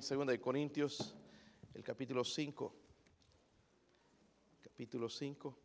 [0.00, 1.14] en 2 de Corintios,
[1.74, 2.74] el capítulo 5.
[4.62, 5.58] Capítulo 5.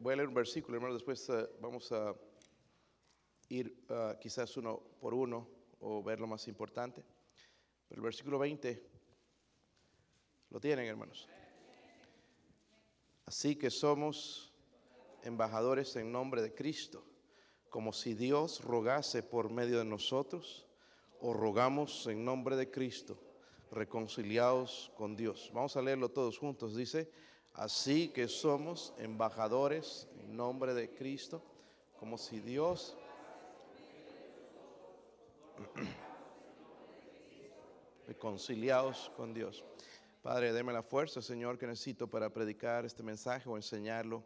[0.00, 2.12] Voy a- leer un versículo, hermano, después eh, vamos a
[3.52, 5.46] ir ah, quizás uno por uno
[5.80, 7.04] o ver lo más importante.
[7.88, 8.82] Pero el versículo 20,
[10.50, 11.28] ¿lo tienen, hermanos?
[13.26, 14.52] Así que somos
[15.22, 17.04] embajadores en nombre de Cristo,
[17.68, 20.66] como si Dios rogase por medio de nosotros,
[21.20, 23.16] o rogamos en nombre de Cristo,
[23.70, 25.50] reconciliados con Dios.
[25.54, 26.74] Vamos a leerlo todos juntos.
[26.74, 27.10] Dice,
[27.52, 31.42] así que somos embajadores en nombre de Cristo,
[31.98, 32.96] como si Dios
[38.06, 39.64] reconciliados con Dios.
[40.22, 44.24] Padre, deme la fuerza, Señor, que necesito para predicar este mensaje o enseñarlo.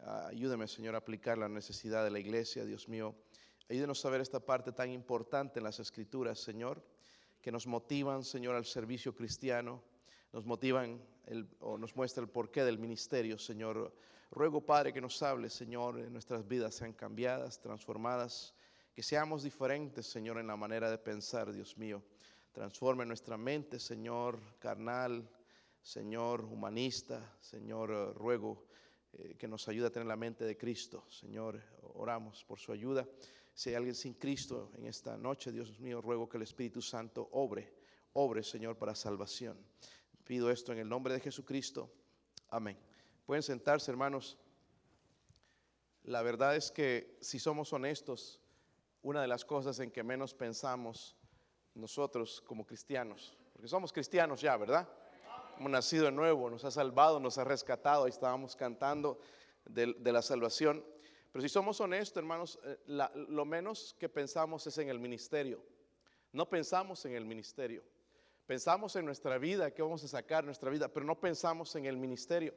[0.00, 3.14] Ah, ayúdeme, Señor, a aplicar la necesidad de la iglesia, Dios mío.
[3.68, 6.82] Ayúdenos a ver esta parte tan importante en las Escrituras, Señor,
[7.42, 9.82] que nos motivan, Señor, al servicio cristiano,
[10.32, 11.00] nos motivan
[11.60, 13.92] o nos muestra el porqué del ministerio, Señor.
[14.30, 18.54] Ruego, Padre, que nos hable, Señor, en nuestras vidas sean cambiadas, transformadas,
[18.96, 22.02] que seamos diferentes, Señor, en la manera de pensar, Dios mío.
[22.50, 25.28] Transforme nuestra mente, Señor, carnal,
[25.82, 28.64] Señor, humanista, Señor, eh, ruego
[29.12, 33.06] eh, que nos ayude a tener la mente de Cristo, Señor, oramos por su ayuda.
[33.52, 37.28] Si hay alguien sin Cristo en esta noche, Dios mío, ruego que el Espíritu Santo
[37.32, 37.74] obre,
[38.14, 39.58] obre, Señor, para salvación.
[40.24, 41.92] Pido esto en el nombre de Jesucristo.
[42.48, 42.78] Amén.
[43.26, 44.38] Pueden sentarse, hermanos.
[46.04, 48.40] La verdad es que si somos honestos,
[49.06, 51.16] una de las cosas en que menos pensamos
[51.74, 54.88] nosotros como cristianos, porque somos cristianos ya, ¿verdad?
[55.58, 59.20] Hemos nacido de nuevo, nos ha salvado, nos ha rescatado, ahí estábamos cantando
[59.64, 60.84] de, la salvación.
[61.30, 65.62] Pero si somos honestos, hermanos, eh, la- lo menos que pensamos es en el ministerio.
[66.32, 67.84] No pensamos en el ministerio.
[68.46, 71.96] Pensamos en nuestra vida, qué vamos a sacar nuestra vida, pero no pensamos en el
[71.96, 72.54] ministerio.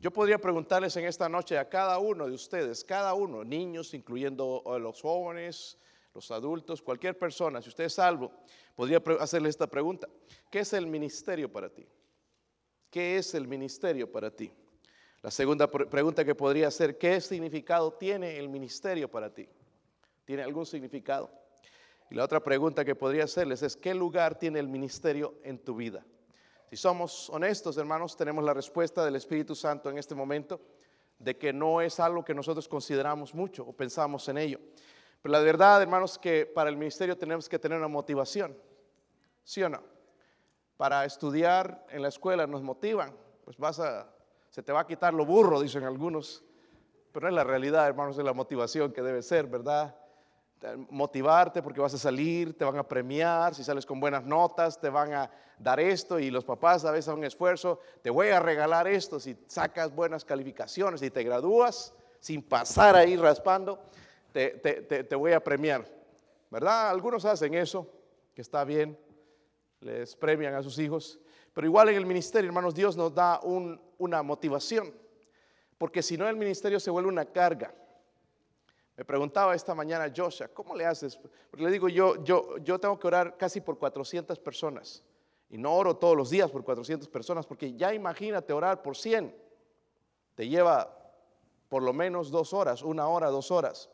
[0.00, 4.64] Yo podría preguntarles en esta noche a cada uno de ustedes, cada uno, niños, incluyendo
[4.80, 5.78] los jóvenes,
[6.12, 8.32] los adultos, cualquier persona, si usted es salvo,
[8.74, 10.08] podría hacerle esta pregunta.
[10.50, 11.86] ¿Qué es el ministerio para ti?
[12.90, 14.50] ¿Qué es el ministerio para ti?
[15.22, 19.48] La segunda pre- pregunta que podría hacer, ¿qué significado tiene el ministerio para ti?
[20.24, 21.30] ¿Tiene algún significado?
[22.10, 25.76] Y la otra pregunta que podría hacerles es, ¿qué lugar tiene el ministerio en tu
[25.76, 26.04] vida?
[26.70, 30.60] Si somos honestos, hermanos, tenemos la respuesta del Espíritu Santo en este momento
[31.18, 34.60] de que no es algo que nosotros consideramos mucho o pensamos en ello.
[35.22, 38.56] Pero la verdad, hermanos, que para el ministerio tenemos que tener una motivación.
[39.44, 39.82] ¿Sí o no?
[40.76, 44.08] Para estudiar en la escuela nos motivan, pues vas a,
[44.50, 46.44] se te va a quitar lo burro, dicen algunos.
[47.12, 49.96] Pero no es la realidad, hermanos, es la motivación que debe ser, ¿verdad?
[50.90, 54.88] Motivarte porque vas a salir, te van a premiar, si sales con buenas notas, te
[54.90, 58.86] van a dar esto y los papás a veces un esfuerzo, te voy a regalar
[58.88, 63.80] esto si sacas buenas calificaciones y te gradúas sin pasar ahí raspando,
[64.32, 65.84] te, te- te- te voy a premiar,
[66.50, 66.90] ¿verdad?
[66.90, 67.88] Algunos hacen eso,
[68.34, 68.98] que está bien,
[69.80, 71.20] les premian a sus hijos,
[71.54, 74.92] pero igual en el ministerio, hermanos, Dios nos da un- una motivación,
[75.76, 77.72] porque si no el ministerio se vuelve una carga.
[78.98, 81.16] Me preguntaba esta mañana Joshua, ¿cómo le haces?
[81.48, 85.04] Porque le digo, yo, yo, yo tengo que orar casi por 400 personas.
[85.48, 89.32] Y no oro todos los días por 400 personas, porque ya imagínate orar por 100.
[90.34, 90.92] Te lleva
[91.68, 93.88] por lo menos dos horas, una hora, dos horas.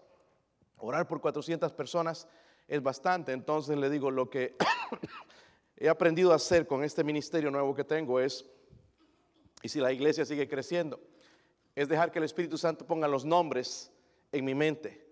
[0.79, 2.27] Orar por 400 personas
[2.67, 3.33] es bastante.
[3.33, 4.57] Entonces le digo, lo que
[5.77, 8.47] he aprendido a hacer con este ministerio nuevo que tengo es,
[9.61, 10.99] y si la iglesia sigue creciendo,
[11.75, 13.91] es dejar que el Espíritu Santo ponga los nombres
[14.35, 15.05] en mi mente.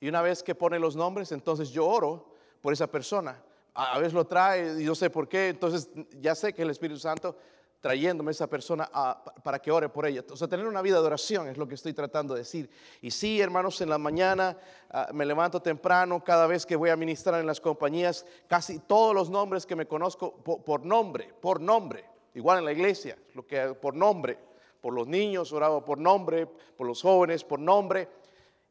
[0.00, 3.42] Y una vez que pone los nombres, entonces yo oro por esa persona.
[3.74, 5.88] A veces lo trae y yo sé por qué, entonces
[6.20, 7.36] ya sé que el Espíritu Santo
[7.80, 10.24] trayéndome a esa persona a- pa- para que ore por ella.
[10.32, 12.68] O sea, tener una vida de oración es lo que estoy tratando de decir.
[13.00, 14.56] Y sí, hermanos, en la mañana
[14.90, 19.14] ah, me levanto temprano, cada vez que voy a ministrar en las compañías, casi todos
[19.14, 22.04] los nombres que me conozco po- por, nombre, por nombre,
[22.34, 24.38] igual en la iglesia, lo que por nombre,
[24.80, 26.46] por los niños oraba por nombre,
[26.76, 28.08] por los jóvenes por nombre.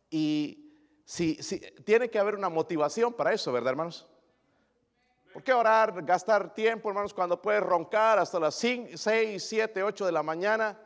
[0.10, 0.74] Y
[1.06, 1.36] si,
[1.84, 4.08] tiene que haber una motivación para eso, ¿verdad, hermanos?
[5.34, 10.12] ¿Por qué orar, gastar tiempo, hermanos, cuando puedes roncar hasta las 6, 7, 8 de
[10.12, 10.80] la mañana?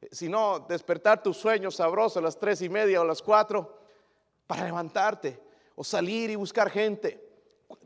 [0.00, 3.78] Eh, Si no, despertar tu sueño sabroso a las 3 y media o las 4
[4.46, 5.40] para levantarte
[5.74, 7.20] o salir y buscar gente.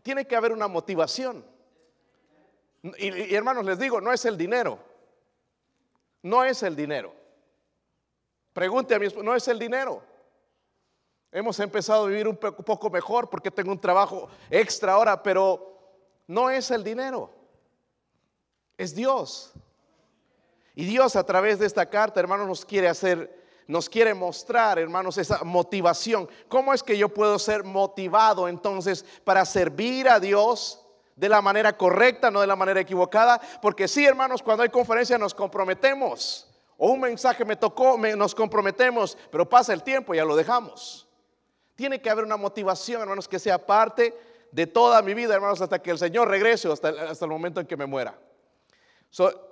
[0.03, 1.45] tiene que haber una motivación.
[2.97, 4.79] Y, hermanos, les digo, no es el dinero.
[6.23, 7.15] No es el dinero.
[8.53, 10.03] Pregunte a mi esposo, no es el dinero.
[11.31, 15.79] Hemos empezado a vivir un poco mejor porque tengo un trabajo extra ahora, pero
[16.27, 17.31] no es el dinero.
[18.77, 19.53] Es Dios.
[20.75, 23.37] Y Dios a través de esta carta, hermanos, nos quiere hacer
[23.67, 26.27] nos quiere mostrar, hermanos, esa motivación.
[26.49, 30.85] ¿Cómo es que yo puedo ser motivado entonces para servir a Dios?
[31.19, 35.19] de la manera correcta, no de la manera equivocada, porque sí, hermanos, cuando hay conferencia
[35.19, 40.25] nos comprometemos, o un mensaje me tocó, nos comprometemos, pero pasa el tiempo y ya
[40.25, 41.08] lo dejamos.
[41.79, 44.13] Tiene que haber una motivación, hermanos, que sea parte
[44.51, 47.69] de toda mi vida, hermanos, hasta que el Señor regrese, hasta, hasta el momento en
[47.69, 48.19] que me muera.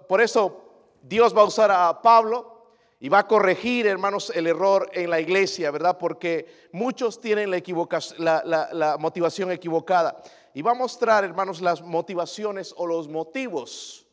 [0.09, 0.65] por eso
[1.01, 2.67] Dios va a usar a Pablo
[2.99, 5.99] y va a corregir, hermanos, el error en la iglesia, ¿verdad?
[5.99, 10.21] Porque muchos tienen la, motivación equivocada.
[10.53, 14.05] Y va a mostrar, hermanos, las motivaciones o los motivos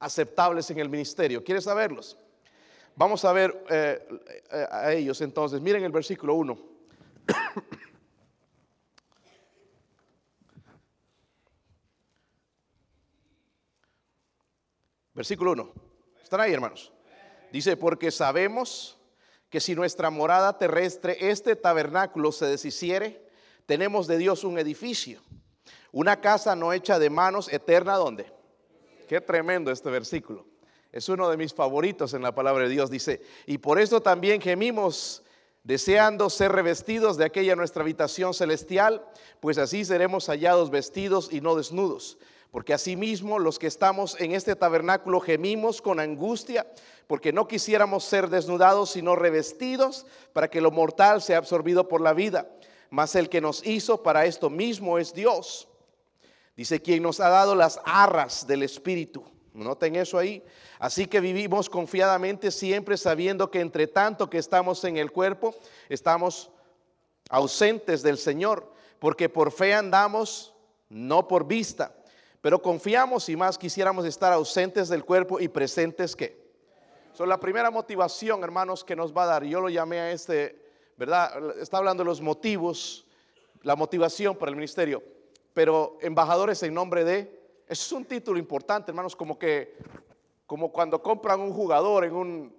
[0.00, 1.44] aceptables en el ministerio.
[1.44, 2.18] ¿Quieres saberlos?
[2.96, 4.08] Vamos a ver eh,
[4.50, 5.60] eh, a ellos entonces.
[5.60, 6.73] Miren el versículo 1.
[15.14, 15.72] versículo 1.
[16.22, 16.92] ¿Están ahí, hermanos?
[17.52, 18.98] Dice, porque sabemos
[19.48, 23.24] que si nuestra morada terrestre, este tabernáculo se deshiciere,
[23.66, 25.20] tenemos de Dios un edificio,
[25.92, 28.32] una casa no hecha de manos, eterna, ¿dónde?
[29.08, 30.46] Qué tremendo este versículo.
[30.90, 32.90] Es uno de mis favoritos en la palabra de Dios.
[32.90, 35.22] Dice, y por eso también gemimos
[35.64, 39.04] deseando ser revestidos de aquella nuestra habitación celestial,
[39.40, 42.18] pues así seremos hallados vestidos y no desnudos.
[42.50, 46.66] Porque asimismo los que estamos en este tabernáculo gemimos con angustia,
[47.08, 52.12] porque no quisiéramos ser desnudados, sino revestidos, para que lo mortal sea absorbido por la
[52.12, 52.48] vida.
[52.90, 55.66] Mas el que nos hizo para esto mismo es Dios.
[56.56, 59.24] Dice quien nos ha dado las arras del Espíritu.
[59.54, 60.42] Noten eso ahí.
[60.80, 65.54] Así que vivimos confiadamente siempre sabiendo que entre tanto que estamos en el cuerpo,
[65.88, 66.50] estamos
[67.30, 70.52] ausentes del Señor, porque por fe andamos,
[70.88, 71.94] no por vista.
[72.40, 76.44] Pero confiamos y más quisiéramos estar ausentes del cuerpo y presentes que.
[77.12, 79.44] Son la primera motivación, hermanos, que nos va a dar.
[79.44, 80.60] Yo lo llamé a este,
[80.96, 81.56] ¿verdad?
[81.60, 83.06] Está hablando de los motivos,
[83.62, 85.00] la motivación para el ministerio.
[85.52, 89.76] Pero embajadores en nombre de, eso es un título importante, hermanos, como que,
[90.46, 92.56] como cuando compran un jugador en un,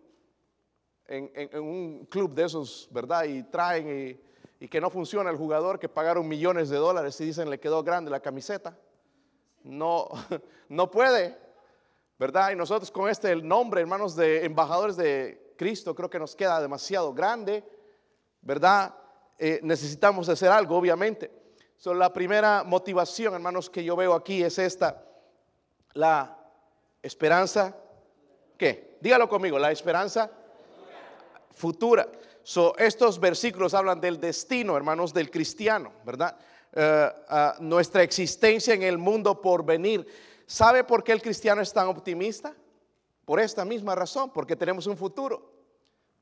[1.08, 3.26] en, un club de esos, ¿verdad?
[3.26, 4.20] Y traen
[4.60, 7.60] y, y que no funciona el jugador, que pagaron millones de dólares y dicen le
[7.60, 8.78] quedó grande la camiseta
[9.66, 10.08] no,
[10.70, 11.38] no puede,
[12.18, 12.52] ¿verdad?
[12.52, 16.62] Y nosotros con este el nombre, hermanos, de embajadores de Cristo, creo que nos queda
[16.62, 17.64] demasiado grande,
[18.42, 18.96] ¿verdad?
[19.38, 21.32] Eh, necesitamos hacer algo, obviamente.
[21.78, 25.04] So, la primera motivación, hermanos, que yo veo aquí es esta,
[25.94, 26.38] la
[27.02, 27.76] esperanza,
[28.58, 28.98] ¿qué?
[29.02, 30.32] Dígalo conmigo, la esperanza
[31.52, 32.08] futura.
[32.44, 36.38] So, estos versículos hablan del destino, hermanos, del cristiano, ¿verdad?
[36.72, 37.10] Eh,
[37.60, 40.06] nuestra existencia en el mundo por venir.
[40.46, 42.54] ¿Sabe por qué el cristiano es tan optimista?
[43.24, 45.52] Por esta misma razón, porque tenemos un futuro,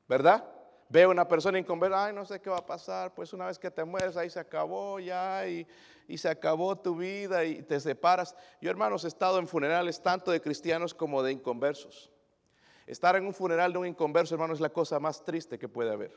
[0.08, 0.44] ¿verdad?
[0.88, 3.70] Veo una persona inconversa, ay, no sé qué va a pasar, pues una vez que
[3.70, 5.66] te mueres, ahí se acabó ya y,
[6.06, 8.36] y se acabó tu vida y te separas.
[8.60, 12.10] Yo, hermanos, he estado en funerales tanto de cristianos como de inconversos.
[12.86, 15.90] Estar en un funeral de un inconverso, hermano, es la cosa más triste que puede
[15.90, 16.12] haber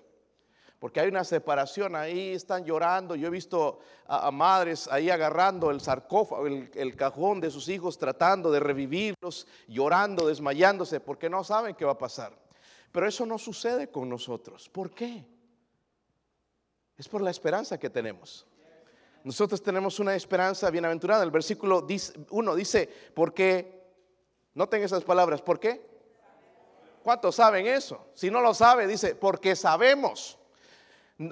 [0.80, 3.16] porque hay una separación, ahí están llorando.
[3.16, 8.52] Yo he visto a, madres ahí agarrando el sarcófago, el, cajón de sus hijos, tratando
[8.52, 12.34] de revivirlos, llorando, desmayándose, porque no saben qué va a pasar.
[12.92, 14.70] Pero eso no sucede con nosotros.
[14.70, 15.26] ¿Por qué?
[16.98, 18.46] Es por la esperanza que tenemos.
[19.24, 21.24] Nosotros tenemos una esperanza bienaventurada.
[21.24, 21.86] El versículo
[22.30, 23.84] 1 dice, porque,
[24.54, 25.86] noten esas palabras, ¿por qué?
[27.04, 28.08] ¿Cuántos saben eso?
[28.14, 30.38] Si no lo sabe, dice, porque sabemos.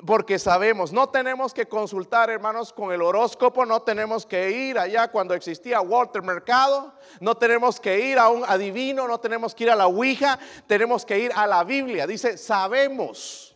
[0.06, 5.12] Porque sabemos, no tenemos que consultar, hermanos, con el horóscopo, no tenemos que ir allá
[5.12, 9.70] cuando existía Walter Mercado, no tenemos que ir a un adivino, no tenemos que ir
[9.70, 12.08] a la Ouija, tenemos que ir a la Biblia.
[12.08, 13.56] Dice, sabemos.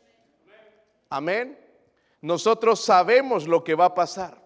[1.09, 1.59] Amén.
[2.21, 4.39] Nosotros sabemos lo que va a pasar.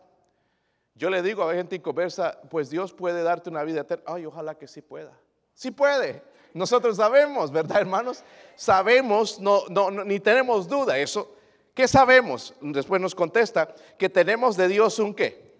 [0.95, 4.05] Yo le digo a gente conversa, pues Dios puede darte una vida eterna.
[4.07, 5.11] Ay, ojalá que sí pueda.
[5.53, 6.23] Sí puede.
[6.53, 8.23] Nosotros sabemos, ¿verdad, hermanos?
[8.55, 10.97] Sabemos, no, no ni tenemos duda.
[10.97, 11.42] Eso
[11.73, 12.53] ¿Qué sabemos?
[12.61, 15.53] Después nos contesta que tenemos de Dios un qué.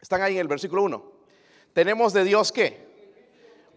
[0.00, 1.12] Están ahí en el versículo 1.
[1.74, 2.88] Tenemos de Dios qué?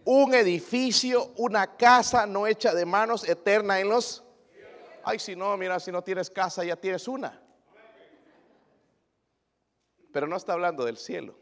[0.04, 4.22] Un edificio, una casa no hecha de manos, eterna en los...
[5.02, 7.40] Ay, si no, mira, si no tienes casa, ya tienes una.
[10.12, 11.36] Pero no está hablando del cielo,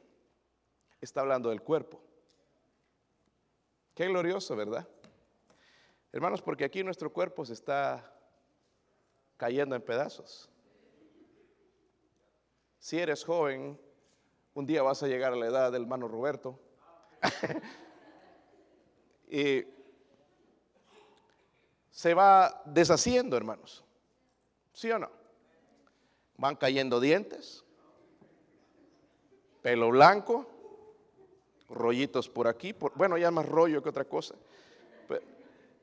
[1.00, 2.02] está hablando del cuerpo.
[3.94, 4.88] Qué glorioso, ¿verdad?
[6.11, 8.12] Hermanos, porque aquí nuestro cuerpo se está
[9.42, 10.49] cayendo en pedazos.
[12.78, 13.76] Si eres joven,
[14.54, 16.61] un día vas a llegar a la edad del hermano Roberto.
[19.28, 19.64] y
[21.90, 23.82] se va deshaciendo, hermanos.
[24.72, 25.11] ¿Sí o no?
[26.37, 27.64] Van cayendo dientes,
[29.61, 30.46] pelo blanco,
[31.68, 34.37] rollitos por aquí, bueno, ya más rollo que otra cosa.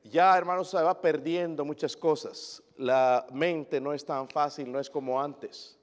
[0.04, 2.62] Ya, hermanos, se va perdiendo muchas cosas.
[2.76, 5.78] La mente no es tan fácil, no es como antes.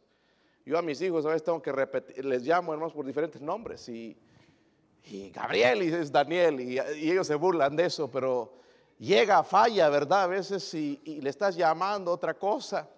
[0.66, 3.88] Yo a mis hijos a veces tengo que repetir, les llamo, hermanos, por diferentes nombres.
[3.88, 4.18] Y,
[5.34, 8.54] Gabriel y es Daniel, y, ellos se burlan de eso, pero
[9.00, 10.24] llega, falla, ¿verdad?
[10.24, 12.90] A veces y, le estás llamando otra cosa.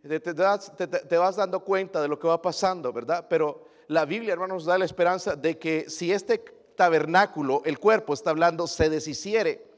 [0.00, 3.26] Te, te, vas dando cuenta de lo que va pasando, ¿verdad?
[3.28, 6.38] Pero la Biblia, hermanos, nos da la esperanza de que si este
[6.76, 9.75] tabernáculo, el cuerpo está hablando, se deshiciere,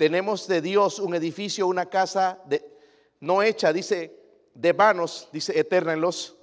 [0.00, 2.42] tenemos de Dios un edificio, una casa
[3.20, 4.18] no hecha, dice,
[4.54, 6.38] de manos, dice eterna en los.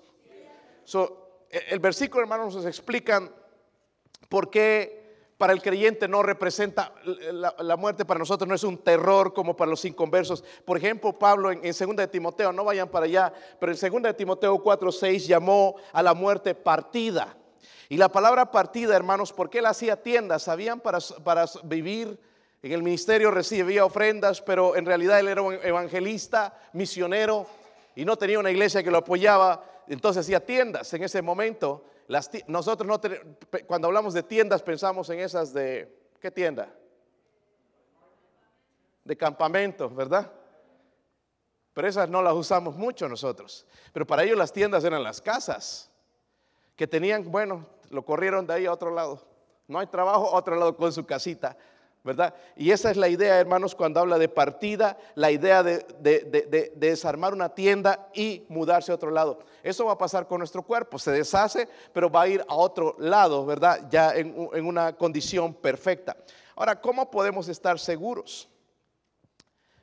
[0.94, 3.34] E, el versículo, hermanos, nos explican
[4.30, 6.94] por qué para el creyente no representa
[7.32, 10.44] la, muerte para nosotros no es un terror como para los inconversos.
[10.64, 14.04] Por ejemplo, Pablo en, en 2 de Timoteo, no vayan para allá, pero en 2
[14.04, 17.36] de Timoteo 4, 6 llamó a la muerte partida.
[17.90, 22.20] Y la palabra partida, hermanos, porque él hacía tiendas, sabían para, para vivir
[22.68, 27.48] en el ministerio recibía ofrendas, pero en realidad él era un evangelista, misionero
[27.96, 31.84] y no tenía una iglesia que lo apoyaba, entonces hacía tiendas en ese momento
[32.48, 33.02] nosotros no
[33.66, 36.74] cuando hablamos de tiendas pensamos en esas de, ¿qué tienda?
[39.04, 40.32] De campamento, ¿verdad?
[41.74, 43.66] Pero esas no las usamos mucho nosotros.
[43.94, 45.92] Pero para ellos las tiendas eran las casas,
[46.76, 49.22] que tenían, bueno, lo corrieron de ahí a otro lado.
[49.68, 51.58] No hay trabajo, a otro lado con su casita.
[52.08, 52.34] ¿Verdad?
[52.56, 57.54] Y esa es la idea, hermanos, cuando habla de partida, la idea de, desarmar una
[57.54, 59.40] tienda y mudarse a otro lado.
[59.62, 62.96] Eso va a pasar con nuestro cuerpo, se deshace, pero va a ir a otro
[62.98, 63.88] lado, ¿verdad?
[63.92, 66.16] Ya en, en una condición perfecta.
[66.56, 68.50] Ahora, ¿cómo podemos estar seguros?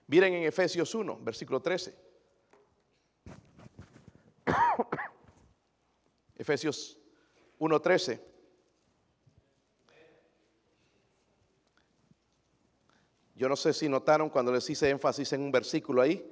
[0.07, 1.95] Miren en Efesios 1, versículo 13.
[6.39, 6.99] Efesios
[7.59, 8.34] 1, 13.
[13.37, 16.25] Yo no sé si notaron cuando les hice énfasis en un versículo ahí,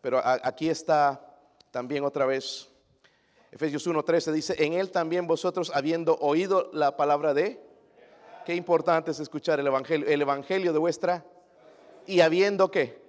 [0.00, 1.20] pero aquí está
[1.70, 2.68] también otra vez.
[3.52, 7.60] Efesios 1:13 dice, en él también vosotros habiendo oído la palabra de,
[8.44, 11.24] qué importante es escuchar el evangelio, el evangelio de vuestra,
[12.06, 13.00] y habiendo qué,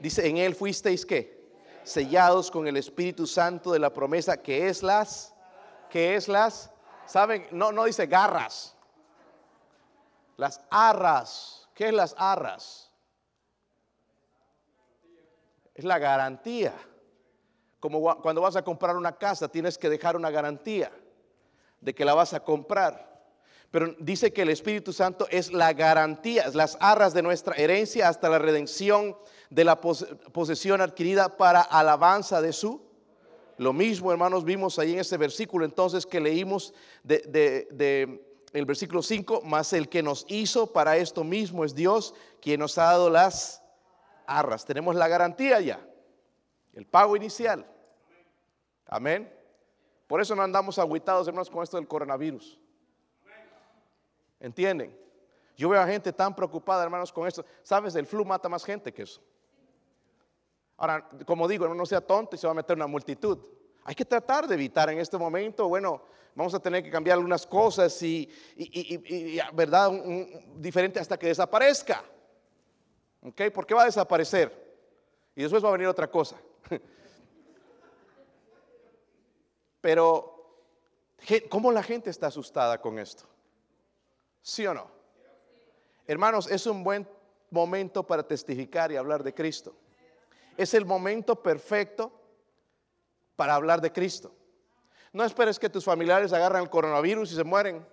[0.00, 1.36] dice, en él fuisteis qué,
[1.84, 5.34] sellados con el Espíritu Santo de la promesa, que es las,
[5.90, 6.70] que es las,
[7.06, 8.74] saben, no, no dice garras,
[10.36, 12.85] las arras, ¿qué es las arras?
[15.76, 16.74] Es la garantía.
[17.78, 20.90] Como cuando vas a comprar una casa, tienes que dejar una garantía
[21.82, 23.14] de que la vas a comprar.
[23.70, 28.30] Pero dice que el Espíritu Santo es la garantía, las arras de nuestra herencia hasta
[28.30, 29.16] la redención
[29.50, 32.80] de la posesión adquirida para alabanza de su.
[33.58, 39.02] Lo mismo, hermanos, vimos ahí en ese versículo entonces que leímos de, de el versículo
[39.02, 43.10] 5, más el que nos hizo para esto mismo es Dios, quien nos ha dado
[43.10, 43.62] las
[44.26, 44.64] arras.
[44.64, 45.80] Tenemos la garantía ya,
[46.72, 47.66] el pago inicial.
[48.86, 49.32] Amén.
[50.06, 52.60] Por eso no andamos aguitados, hermanos, con esto del coronavirus.
[54.38, 54.96] ¿Entienden?
[55.56, 57.44] Yo veo a gente tan preocupada, hermanos, con esto.
[57.62, 57.94] ¿Sabes?
[57.96, 59.20] El flu mata más gente que eso.
[60.76, 63.38] Ahora, como digo, no sea tonto y se va a meter una multitud.
[63.84, 66.02] Hay que tratar de evitar en este momento, bueno,
[66.34, 68.30] vamos a tener que cambiar algunas cosas y,
[69.54, 69.90] ¿verdad?
[70.56, 72.04] diferente hasta que desaparezca.
[73.26, 73.42] ¿Ok?
[73.52, 74.64] ¿Por qué va a desaparecer?
[75.34, 76.36] Y después va a venir otra cosa.
[79.80, 80.62] Pero,
[81.48, 83.24] ¿cómo la gente está asustada con esto?
[84.40, 84.88] ¿Sí o no?
[86.06, 87.08] Hermanos, es un buen
[87.50, 89.74] momento para testificar y hablar de Cristo.
[90.56, 92.12] Es el momento perfecto
[93.34, 94.32] para hablar de Cristo.
[95.12, 97.84] No esperes que tus familiares agarren el coronavirus y se mueren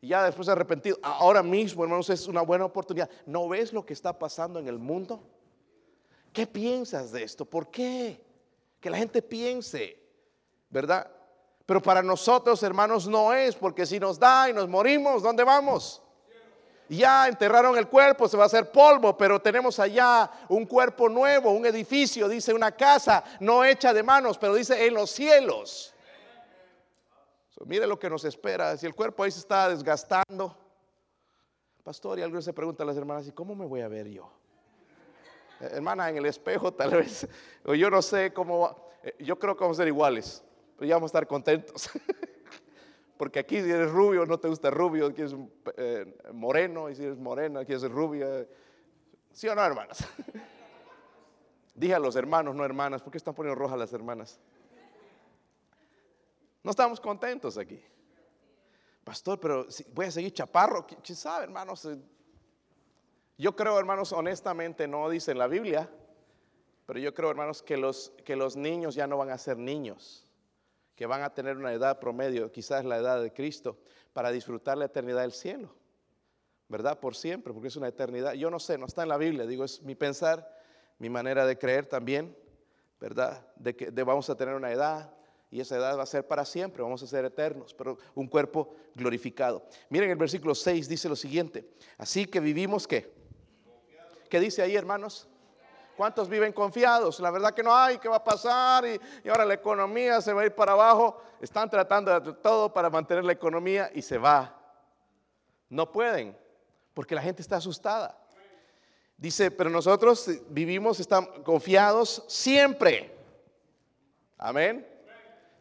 [0.00, 3.08] y ya después de arrepentido, ahora mismo, hermanos, es una buena oportunidad.
[3.24, 5.22] ¿No ves lo que está pasando en el mundo?
[6.32, 7.44] ¿Qué piensas de esto?
[7.44, 8.22] ¿Por qué?
[8.80, 9.98] Que la gente piense,
[10.68, 11.10] ¿verdad?
[11.64, 16.02] Pero para nosotros, hermanos, no es, porque si nos da y nos morimos, ¿dónde vamos?
[16.88, 21.50] Ya enterraron el cuerpo, se va a hacer polvo, pero tenemos allá un cuerpo nuevo,
[21.50, 25.95] un edificio, dice una casa, no hecha de manos, pero dice en los cielos.
[27.64, 28.76] Mire lo que nos espera.
[28.76, 30.56] Si el cuerpo ahí se está desgastando.
[31.82, 34.30] Pastor, y alguien se pregunta a las hermanas, ¿y cómo me voy a ver yo?
[35.60, 37.28] Eh, hermana, en el espejo tal vez.
[37.64, 40.42] O yo no sé cómo eh, Yo creo que vamos a ser iguales.
[40.76, 41.88] Pero ya vamos a estar contentos.
[43.16, 45.34] Porque aquí si eres rubio, no te gusta rubio, aquí eres
[45.76, 48.46] eh, moreno, y si eres morena, aquí eres rubia.
[49.32, 50.06] ¿Sí o no, hermanas?
[51.74, 54.38] Dije a los hermanos, no hermanas, ¿por qué están poniendo rojas las hermanas?
[56.66, 57.80] No estamos contentos aquí.
[59.04, 60.84] Pastor, pero voy a seguir chaparro.
[60.84, 61.88] ¿Quién sabe, hermanos?
[63.38, 65.88] Yo creo, hermanos, honestamente, no dice en la Biblia,
[66.84, 70.26] pero yo creo, hermanos, que los, que los niños ya no van a ser niños,
[70.96, 73.78] que van a tener una edad promedio, quizás la edad de Cristo,
[74.12, 75.72] para disfrutar la eternidad del cielo,
[76.66, 76.98] ¿verdad?
[76.98, 78.32] Por siempre, porque es una eternidad.
[78.32, 80.52] Yo no sé, no está en la Biblia, digo, es mi pensar,
[80.98, 82.36] mi manera de creer también,
[82.98, 83.46] ¿verdad?
[83.54, 85.16] De que vamos a tener una edad,
[85.50, 88.74] y esa edad va a ser para siempre, vamos a ser eternos, pero un cuerpo
[88.94, 89.64] glorificado.
[89.88, 93.14] Miren el versículo 6 dice lo siguiente, así que vivimos qué?
[94.28, 95.28] ¿Qué dice ahí hermanos?
[95.96, 97.20] ¿Cuántos viven confiados?
[97.20, 98.84] La verdad que no hay, ¿qué va a pasar?
[98.84, 101.22] Y, y, ahora la economía se va a ir para abajo.
[101.40, 104.60] Están tratando de todo para mantener la economía y se va.
[105.70, 106.36] No pueden,
[106.92, 108.18] porque la gente está asustada.
[109.16, 113.16] Dice, pero nosotros vivimos, estamos confiados siempre.
[114.36, 114.95] Amén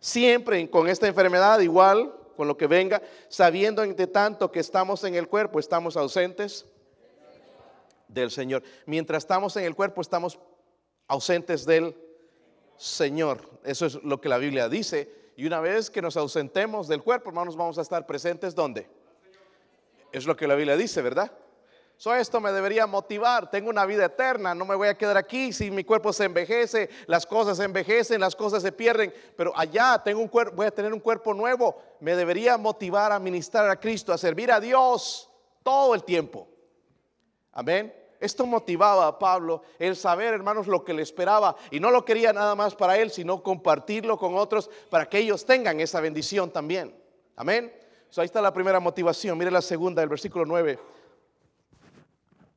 [0.06, 5.16] siempre con esta enfermedad, igual con lo que venga, sabiendo entre tanto que estamos en
[5.16, 6.68] el cuerpo, estamos ausentes
[8.08, 8.62] del Señor.
[8.86, 10.38] Mientras estamos en el cuerpo, estamos
[11.08, 11.98] ausentes del
[12.78, 13.50] Señor.
[13.64, 15.12] Eso es lo que la Biblia dice.
[15.38, 18.88] Y una vez que nos ausentemos del cuerpo, hermanos, vamos a estar presentes ¿dónde?
[20.12, 21.32] Es lo que la Biblia dice, ¿verdad?
[21.98, 23.50] So, esto me debería motivar.
[23.50, 24.54] Tengo una vida eterna.
[24.54, 26.90] No me voy a quedar aquí si mi cuerpo se envejece.
[27.08, 29.14] Las cosas se envejecen, las cosas se pierden.
[29.38, 31.82] Pero allá tengo un cuerpo, voy a tener un cuerpo nuevo.
[32.02, 35.30] Me debería motivar a ministrar a Cristo, a servir a Dios
[35.64, 36.48] todo el tiempo.
[37.54, 37.94] Amén.
[38.20, 41.56] Esto motivaba a Pablo el saber, hermanos, lo que le esperaba.
[41.72, 45.46] Y no lo quería nada más para él, sino compartirlo con otros para que ellos
[45.46, 46.94] tengan esa bendición también.
[47.36, 47.74] Amén.
[48.10, 49.38] So, ahí está la primera motivación.
[49.38, 50.80] Mire la segunda, el versículo 9.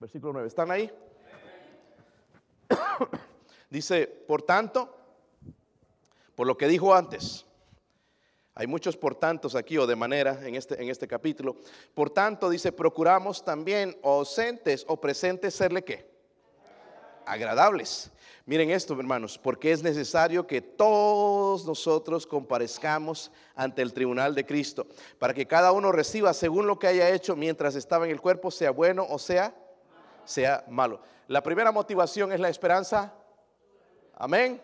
[0.00, 0.48] Versículo 9.
[0.48, 0.90] ¿Están ahí?
[3.70, 4.94] Dice, por tanto,
[6.34, 7.44] por lo que dijo antes,
[8.54, 11.56] hay muchos por tantos aquí o de manera en este, en este capítulo.
[11.94, 16.08] Por tanto, dice, procuramos también ausentes o presentes serle qué?
[17.26, 18.10] Agradables.
[18.46, 24.86] Miren esto, hermanos, porque es necesario que todos nosotros comparezcamos ante el tribunal de Cristo,
[25.18, 28.50] para que cada uno reciba según lo que haya hecho mientras estaba en el cuerpo,
[28.50, 29.54] sea bueno o sea
[30.28, 31.00] sea malo.
[31.26, 33.12] La primera motivación es la esperanza.
[34.14, 34.60] Amén.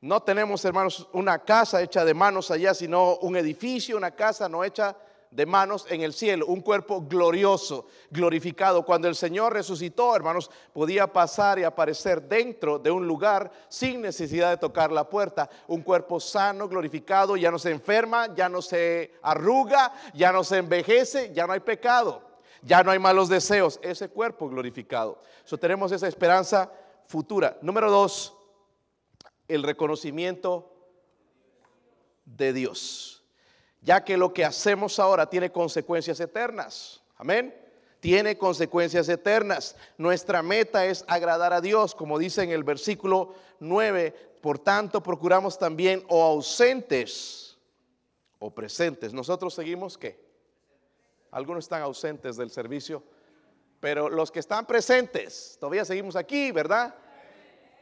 [0.00, 4.62] No tenemos, hermanos, una casa hecha de manos allá, sino un edificio, una casa no
[4.62, 4.94] hecha
[5.30, 8.84] de manos en el cielo, un cuerpo glorioso, glorificado.
[8.84, 14.50] Cuando el Señor resucitó, hermanos, podía pasar y aparecer dentro de un lugar sin necesidad
[14.50, 15.48] de tocar la puerta.
[15.66, 20.58] Un cuerpo sano, glorificado, ya no se enferma, ya no se arruga, ya no se
[20.58, 22.27] envejece, ya no hay pecado
[22.62, 25.20] ya no hay malos deseos, ese cuerpo glorificado.
[25.44, 26.70] So, tenemos esa esperanza
[27.06, 27.58] futura.
[27.62, 28.34] Número dos,
[29.46, 30.72] el reconocimiento
[32.24, 33.24] de Dios.
[33.80, 37.02] Ya que lo que hacemos ahora tiene consecuencias eternas.
[37.16, 37.54] Amén.
[38.00, 39.76] Tiene consecuencias eternas.
[39.96, 44.12] Nuestra meta es agradar a Dios, como dice en el versículo 9.
[44.40, 47.56] Por tanto, procuramos también o ausentes
[48.38, 49.12] o presentes.
[49.12, 50.27] Nosotros seguimos qué?
[51.30, 53.02] Algunos están ausentes del servicio,
[53.80, 56.94] pero los que están presentes, todavía seguimos aquí, ¿verdad?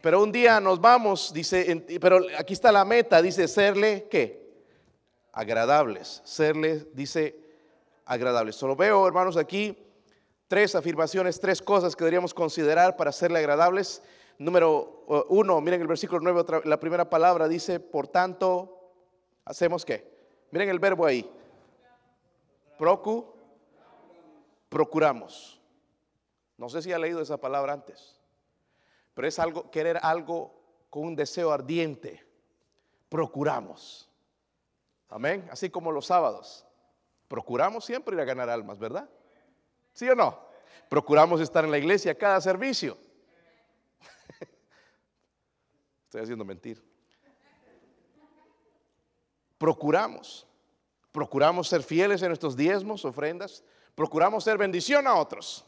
[0.02, 4.64] Pero un día nos vamos, dice, pero aquí está la meta, dice serle, ¿qué?
[5.32, 7.38] Agradables, serle, dice,
[8.04, 8.56] agradables.
[8.56, 9.76] Solo veo, hermanos, aquí
[10.48, 14.02] tres afirmaciones, tres cosas que deberíamos considerar para serle agradables.
[14.38, 18.92] Número uno, miren el versículo 9, la primera palabra dice, por tanto,
[19.44, 20.16] ¿hacemos qué?
[20.50, 21.28] Miren el verbo ahí.
[22.78, 23.35] Procu,
[24.68, 25.60] procuramos.
[26.56, 28.18] No sé si ha leído esa palabra antes,
[29.14, 30.56] pero es algo, querer algo
[30.90, 32.24] con un deseo ardiente.
[33.08, 34.10] Procuramos.
[35.08, 35.46] Amén.
[35.50, 36.66] Así como los sábados.
[37.28, 39.08] Procuramos siempre ir a ganar almas, ¿verdad?
[39.92, 40.46] ¿Sí o no?
[40.88, 42.96] Procuramos estar en la iglesia cada servicio.
[46.04, 46.82] Estoy haciendo mentir.
[49.58, 50.46] Procuramos.
[51.12, 53.64] Procuramos ser fieles en nuestros diezmos, ofrendas.
[53.96, 55.64] Procuramos ser bendición a otros.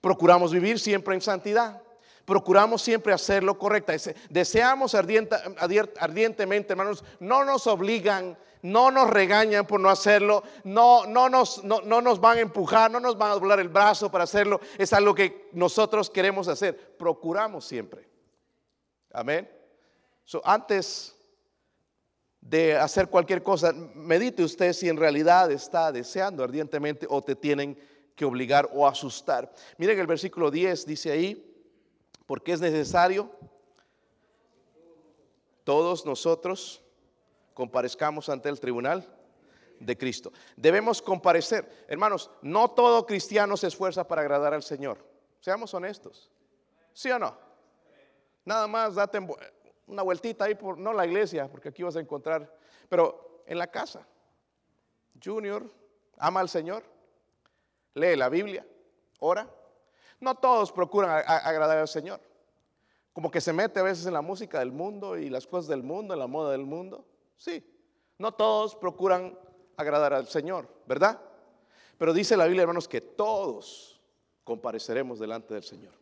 [0.00, 1.82] Procuramos vivir siempre en santidad.
[2.24, 3.92] Procuramos siempre hacer lo correcto.
[4.30, 11.62] Deseamos ardientemente, hermanos, no nos obligan, no nos regañan por no hacerlo, no, no, nos,
[11.62, 14.60] no, nos van a empujar, no nos van a doblar el brazo para hacerlo.
[14.78, 16.96] Es algo que nosotros queremos hacer.
[16.96, 18.08] Procuramos siempre.
[19.12, 19.48] Amén.
[20.44, 21.15] antes
[22.48, 27.76] de hacer cualquier cosa, medite usted si en realidad está deseando ardientemente o te tienen
[28.14, 29.52] que obligar o asustar.
[29.78, 31.54] Miren el versículo 10 dice ahí,
[32.26, 33.30] porque es necesario
[35.64, 36.80] todos nosotros
[37.52, 39.04] comparezcamos ante el tribunal
[39.80, 40.32] de Cristo.
[40.56, 41.84] Debemos comparecer.
[41.88, 45.04] Hermanos, no todo cristiano se esfuerza para agradar al Señor.
[45.40, 46.30] Seamos honestos.
[46.92, 47.36] ¿Sí o no?
[48.44, 49.18] Nada más date
[49.86, 52.52] una vueltita ahí por, no la iglesia, porque aquí vas a encontrar,
[52.88, 54.06] pero en la casa.
[55.22, 55.70] Junior,
[56.18, 56.84] ama al Señor,
[57.94, 58.66] lee la Biblia,
[59.20, 59.48] ora.
[60.20, 62.20] No todos procuran agradar al Señor.
[63.12, 65.82] Como que se mete a veces en la música del mundo y las cosas del
[65.82, 67.04] mundo, en la moda del mundo.
[67.36, 67.64] Sí,
[68.18, 69.38] no todos procuran
[69.76, 71.20] agradar al Señor, ¿verdad?
[71.98, 74.00] Pero dice la Biblia, hermanos, que todos
[74.44, 75.94] compareceremos delante del Señor.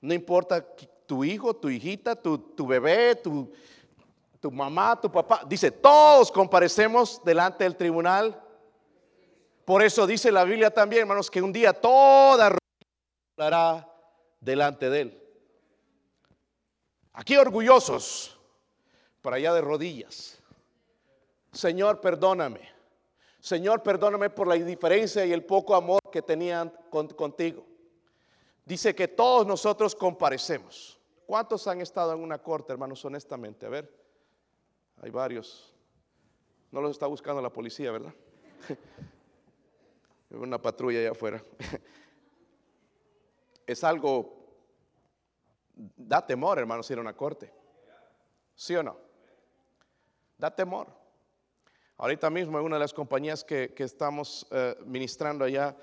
[0.00, 0.66] No importa
[1.10, 3.52] tu hijo, tu hijita, tu, bebé, tu,
[4.38, 5.42] tu mamá, tu papá.
[5.44, 8.40] Dice, todos comparecemos delante del tribunal.
[9.64, 12.56] Por eso dice la Biblia también, hermanos, que un día toda
[13.36, 13.92] hablará
[14.40, 15.22] delante de él.
[17.12, 18.38] Aquí orgullosos,
[19.20, 20.38] para allá de rodillas.
[21.50, 22.70] Señor, perdóname.
[23.40, 27.66] Señor, perdóname por la indiferencia y el poco amor que tenían contigo.
[28.64, 30.99] Dice que todos nosotros comparecemos.
[31.30, 33.64] ¿Cuántos han estado en una corte, hermanos, honestamente?
[33.64, 33.88] A ver,
[35.00, 35.72] hay varios.
[36.72, 38.12] No los está buscando la policía, ¿verdad?
[40.30, 41.40] una patrulla allá afuera.
[43.64, 44.44] es algo,
[45.96, 47.54] da temor, hermanos, ir a una corte.
[48.56, 48.96] ¿Sí o no?
[50.36, 50.88] Da temor.
[51.98, 55.76] Ahorita mismo en una de las compañías que, estamos eh, ministrando allá,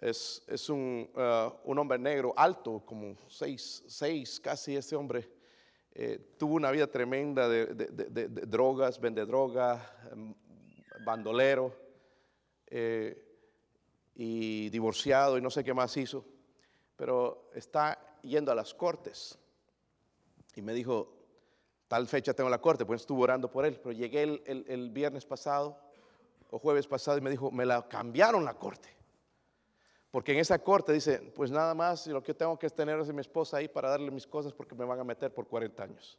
[0.00, 5.30] es, uh, un, hombre negro alto, como seis, seis casi ese hombre.
[5.92, 7.66] Eh, tuvo una vida tremenda de,
[8.46, 10.34] drogas, vende droga, em,
[11.04, 11.74] bandolero
[12.66, 13.22] eh,
[14.14, 16.24] y divorciado y no sé qué más hizo.
[16.96, 19.38] Pero está yendo a las cortes.
[20.54, 21.14] Y me dijo,
[21.88, 23.78] tal fecha tengo la corte, pues estuve orando por él.
[23.82, 25.78] Pero llegué el viernes pasado
[26.50, 28.96] o jueves pasado y me dijo, me la cambiaron la corte.
[30.10, 33.20] Porque en esa corte dice, pues nada más lo que tengo que tener es mi
[33.20, 36.18] esposa ahí para darle mis cosas porque me van a meter por 40 años.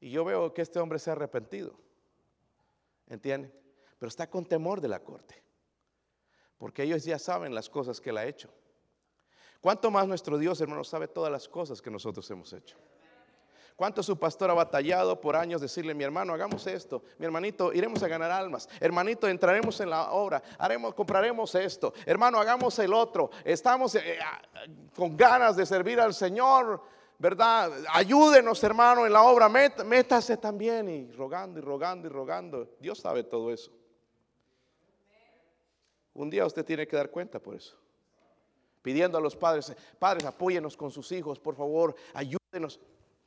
[0.00, 1.78] Y yo veo que este hombre se ha arrepentido.
[3.06, 3.52] ¿Entienden?
[3.98, 5.42] Pero está con temor de la corte.
[6.58, 8.52] Porque ellos ya saben las cosas que él ha hecho.
[9.60, 12.76] ¿Cuánto más nuestro Dios, hermano, sabe todas las cosas que nosotros hemos hecho?
[13.82, 18.00] ¿Cuánto su pastor ha batallado por años decirle, mi hermano, hagamos esto, mi hermanito, iremos
[18.04, 23.32] a ganar almas, hermanito, entraremos en la obra, haremos, compraremos esto, hermano, hagamos el otro,
[23.44, 24.40] estamos eh, ah,
[24.94, 26.80] con ganas de servir al Señor,
[27.18, 27.72] ¿verdad?
[27.92, 32.68] Ayúdenos, hermano, en la obra, métase también y rogando y rogando y rogando.
[32.78, 33.72] Dios sabe todo eso.
[36.14, 37.76] Un día usted tiene que dar cuenta por eso.
[38.80, 42.78] Pidiendo a los padres, padres, apóyenos con sus hijos, por favor, ayúdenos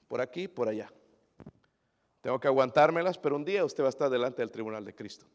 [0.08, 0.92] por aquí, por allá.
[2.22, 5.26] Tengo que aguantármelas, pero un día usted va a estar delante del tribunal de Cristo.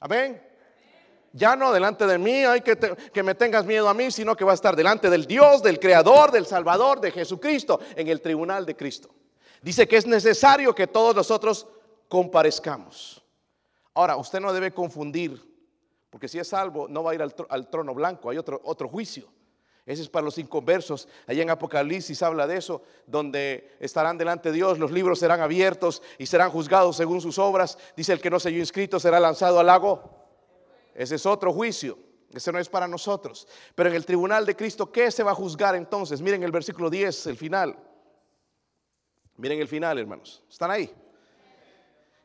[0.00, 0.42] Amén.
[1.32, 4.44] Ya no delante de mí, hay que, que me tengas miedo a mí, sino que
[4.44, 8.66] va a estar delante del Dios, del Creador, del Salvador, de Jesucristo, en el tribunal
[8.66, 9.08] de Cristo.
[9.62, 11.66] Dice que es necesario que todos nosotros
[12.08, 13.24] comparezcamos.
[13.94, 15.40] Ahora, usted no debe confundir,
[16.10, 19.26] porque si es salvo, no va a ir al, trono blanco, hay otro, otro juicio.
[19.86, 21.08] Ese es para los inconversos.
[21.26, 26.02] Allá en Apocalipsis habla de eso, donde estarán delante de Dios, los libros serán abiertos
[26.16, 27.76] y serán juzgados según sus obras.
[27.96, 30.02] Dice el que no se halló inscrito será lanzado al lago.
[30.94, 31.98] Ese es otro juicio.
[32.32, 33.46] Ese no es para nosotros.
[33.74, 36.20] Pero en el tribunal de Cristo, ¿qué se va a juzgar entonces?
[36.20, 37.76] Miren el versículo 10, el final.
[39.36, 40.42] Miren el final, hermanos.
[40.50, 40.92] ¿Están ahí?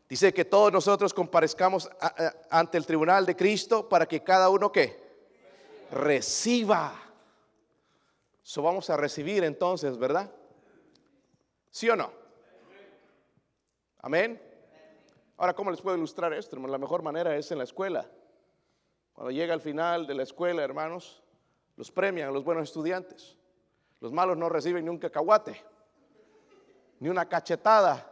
[0.07, 1.89] Dice que todos nosotros comparezcamos
[2.49, 4.99] ante el tribunal de Cristo para que cada uno que
[5.91, 7.08] reciba
[8.49, 10.27] So vamos a recibir entonces, ¿verdad?
[11.69, 12.11] ¿Sí o no?
[13.99, 14.41] Amén.
[15.37, 16.55] Ahora, ¿cómo les puedo ilustrar esto?
[16.55, 18.09] La mejor manera es en la escuela.
[19.13, 21.21] Cuando llega al final de la escuela, hermanos,
[21.75, 23.37] los premian a los buenos estudiantes.
[23.99, 25.63] Los malos no reciben ni un cacahuate,
[27.01, 28.03] ni una cachetada.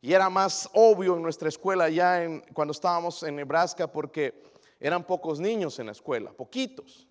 [0.00, 4.42] Y era más obvio en nuestra escuela ya en, cuando estábamos en Nebraska porque
[4.80, 7.09] eran pocos niños en la escuela, poquitos.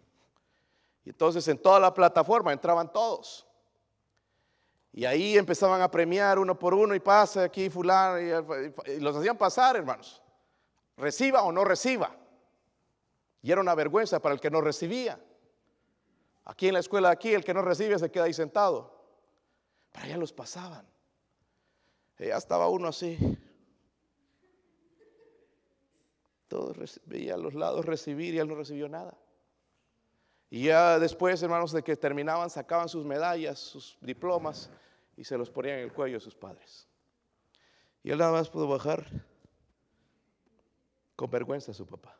[1.10, 3.44] Y entonces en toda la plataforma entraban todos.
[4.94, 9.36] Y ahí empezaban a premiar uno por uno y pasa aquí fulano y, los hacían
[9.36, 10.22] pasar, hermanos.
[10.98, 12.16] Reciba o no reciba.
[13.42, 15.20] Y era una vergüenza para el que no recibía.
[16.46, 18.96] Aquí en la escuela aquí el que no recibe se queda ahí sentado.
[19.92, 20.88] Para allá los pasaban.
[22.20, 23.18] Y ya estaba uno así.
[26.48, 29.18] Todos veía a los lados recibir y él no recibió nada.
[30.50, 34.70] Y ya después, hermanos, de que terminaban, sacaban sus medallas, sus diplomas
[35.16, 36.88] y se los ponían en el cuello de sus padres.
[38.04, 39.06] Y él nada más pudo bajar
[41.16, 42.18] con vergüenza a su papá.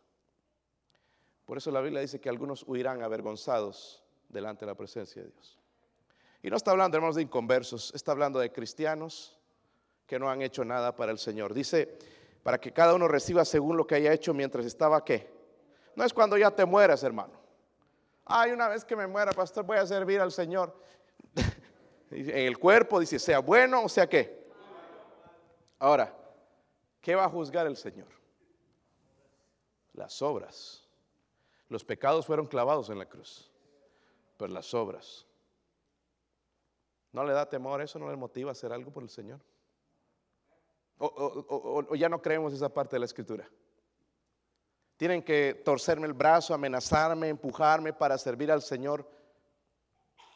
[1.46, 5.58] Por eso la Biblia dice que algunos huirán avergonzados delante de la presencia de Dios.
[6.44, 9.40] Y no está hablando, hermanos, de inconversos, está hablando de cristianos
[10.06, 11.54] que no han hecho nada para el Señor.
[11.54, 11.98] Dice,
[12.44, 15.32] para que cada uno reciba según lo que haya hecho mientras estaba qué.
[15.96, 17.39] No es cuando ya te mueras, hermano.
[18.32, 20.72] Ay, una vez que me muera, pastor, voy a servir al Señor.
[22.12, 24.48] en el cuerpo dice, sea bueno o sea qué.
[25.80, 26.16] Ahora,
[27.02, 28.08] ¿qué va a juzgar el Señor?
[29.94, 30.88] Las obras.
[31.70, 33.52] Los pecados fueron clavados en la cruz,
[34.38, 35.26] pero las obras.
[37.12, 37.98] ¿No le da temor eso?
[37.98, 39.40] ¿No le motiva a hacer algo por el Señor?
[41.02, 43.50] o ya no creemos esa parte de la escritura?
[45.00, 49.10] Tienen que torcerme el brazo, amenazarme, empujarme para servir al Señor.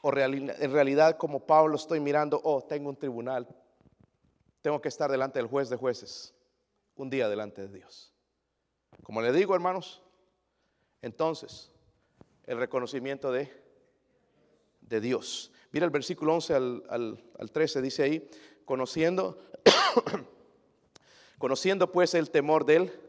[0.02, 3.46] O en realidad, como Pablo estoy mirando, oh, tengo un tribunal.
[4.62, 6.34] Tengo que estar delante del juez de jueces.
[6.96, 8.14] Un día delante de Dios.
[9.04, 10.02] Como le digo, hermanos,
[11.02, 11.70] entonces,
[12.46, 13.52] el reconocimiento de,
[14.80, 15.52] de Dios.
[15.74, 18.30] Mira el versículo 11 al, al 13, dice ahí,
[18.64, 19.44] conociendo,
[21.38, 23.03] conociendo pues el temor de él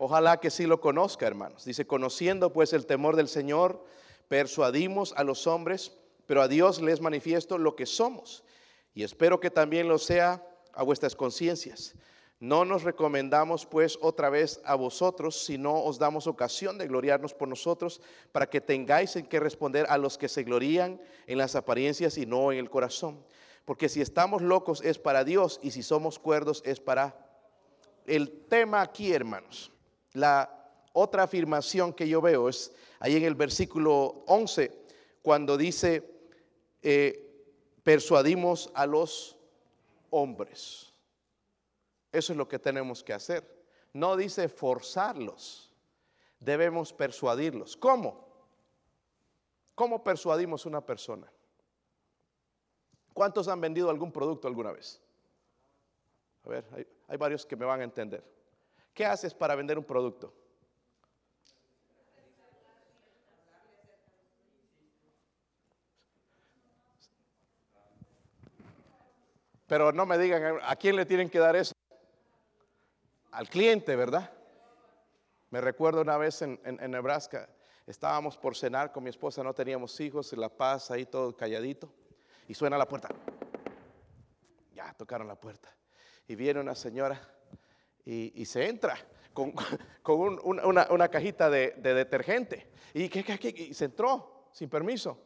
[0.00, 1.64] Ojalá que sí lo conozca, hermanos.
[1.64, 3.84] Dice, conociendo pues el temor del Señor,
[4.28, 8.44] persuadimos a los hombres, pero a Dios les manifiesto lo que somos.
[8.94, 11.96] Y espero que también lo sea a vuestras conciencias.
[12.38, 17.48] No nos recomendamos pues otra vez a vosotros, sino os damos ocasión de gloriarnos por
[17.48, 22.16] nosotros, para que tengáis en qué responder a los que se glorían en las apariencias
[22.18, 23.26] y no en el corazón.
[23.64, 27.16] Porque si estamos locos es para Dios y si somos cuerdos es para
[28.06, 29.72] el tema aquí, hermanos.
[30.18, 30.52] La
[30.94, 34.86] otra afirmación que yo veo es ahí en el versículo 11,
[35.22, 36.02] cuando dice,
[36.82, 37.46] eh,
[37.84, 39.38] persuadimos a los
[40.10, 40.92] hombres.
[42.10, 43.64] Eso es lo que tenemos que hacer.
[43.92, 45.72] No dice forzarlos,
[46.40, 47.76] debemos persuadirlos.
[47.76, 48.26] ¿Cómo?
[49.76, 51.32] ¿Cómo persuadimos a una persona?
[53.14, 55.00] ¿Cuántos han vendido algún producto alguna vez?
[56.42, 58.37] A ver, hay, hay varios que me van a entender.
[58.98, 60.34] ¿Qué haces para vender un producto?
[69.68, 71.70] Pero no me digan, ¿a quién le tienen que dar eso?
[73.30, 74.32] Al cliente, ¿verdad?
[75.50, 76.58] Me recuerdo una vez en,
[76.90, 77.48] Nebraska,
[77.86, 81.88] estábamos por cenar con mi esposa, no teníamos hijos, en La Paz, ahí todo calladito,
[82.48, 83.10] y suena la puerta.
[84.74, 85.72] Ya tocaron la puerta.
[86.26, 87.37] Y viene una señora
[88.04, 88.96] y, se entra
[89.32, 89.54] con,
[90.44, 92.70] una, cajita de, detergente.
[92.94, 95.18] Y, que, se entró sin permiso.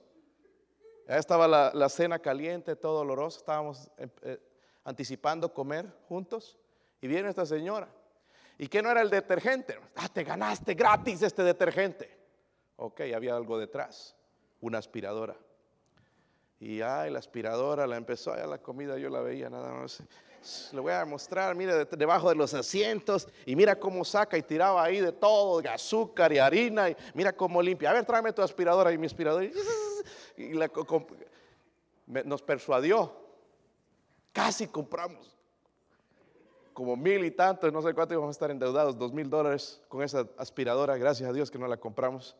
[1.08, 3.38] Ya estaba la, cena caliente, todo oloroso.
[3.38, 4.38] Estábamos eh, eh,
[4.84, 6.58] anticipando comer juntos.
[7.00, 7.88] Y viene esta señora.
[8.58, 9.78] ¿Y qué no era el detergente?
[9.96, 12.16] Ah, te ganaste gratis este detergente.
[12.76, 14.16] Ok, había algo detrás.
[14.60, 15.36] Una aspiradora.
[16.60, 20.00] Y ay, la aspiradora la empezó, allá la comida yo la veía nada más.
[20.72, 24.82] Le voy a mostrar, mire, debajo de los asientos y mira cómo saca y tiraba
[24.82, 27.90] ahí de todo, de azúcar y harina y mira cómo limpia.
[27.90, 29.48] A ver, tráeme tu aspiradora y mi aspiradora.
[30.36, 30.52] Y
[32.24, 33.12] nos persuadió.
[34.32, 35.36] Casi compramos.
[36.72, 40.02] Como mil y tantos, no sé cuánto íbamos a estar endeudados, dos mil dólares con
[40.02, 40.96] esa aspiradora.
[40.96, 42.34] Gracias a Dios que no la compramos,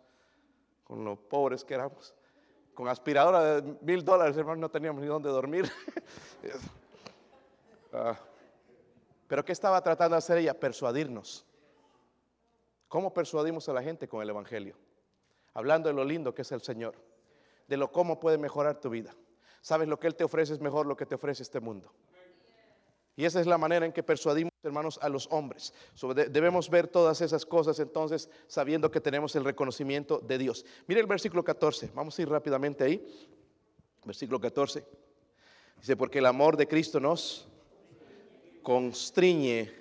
[0.84, 2.14] con lo pobres que éramos.
[2.74, 5.70] Con aspiradora de mil dólares, hermano, no teníamos ni dónde dormir.
[7.92, 8.18] Ah.
[9.28, 10.58] Pero ¿qué estaba tratando de hacer ella?
[10.58, 11.46] Persuadirnos.
[12.88, 14.76] ¿Cómo persuadimos a la gente con el Evangelio?
[15.54, 16.94] Hablando de lo lindo que es el Señor,
[17.66, 19.14] de lo cómo puede mejorar tu vida.
[19.62, 21.92] Sabes, lo que Él te ofrece es mejor lo que te ofrece este mundo.
[23.14, 25.72] Y esa es la manera en que persuadimos, hermanos, a los hombres.
[26.30, 30.64] debemos ver todas esas cosas entonces sabiendo que tenemos el reconocimiento de Dios.
[30.86, 33.30] Mire el versículo 14, vamos a ir rápidamente ahí.
[34.04, 34.84] Versículo 14.
[35.76, 37.48] Dice, porque el amor de Cristo nos
[38.62, 39.72] constriñe,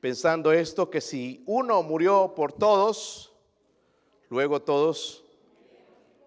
[0.00, 3.32] pensando esto, que si uno murió por todos,
[4.28, 5.24] luego todos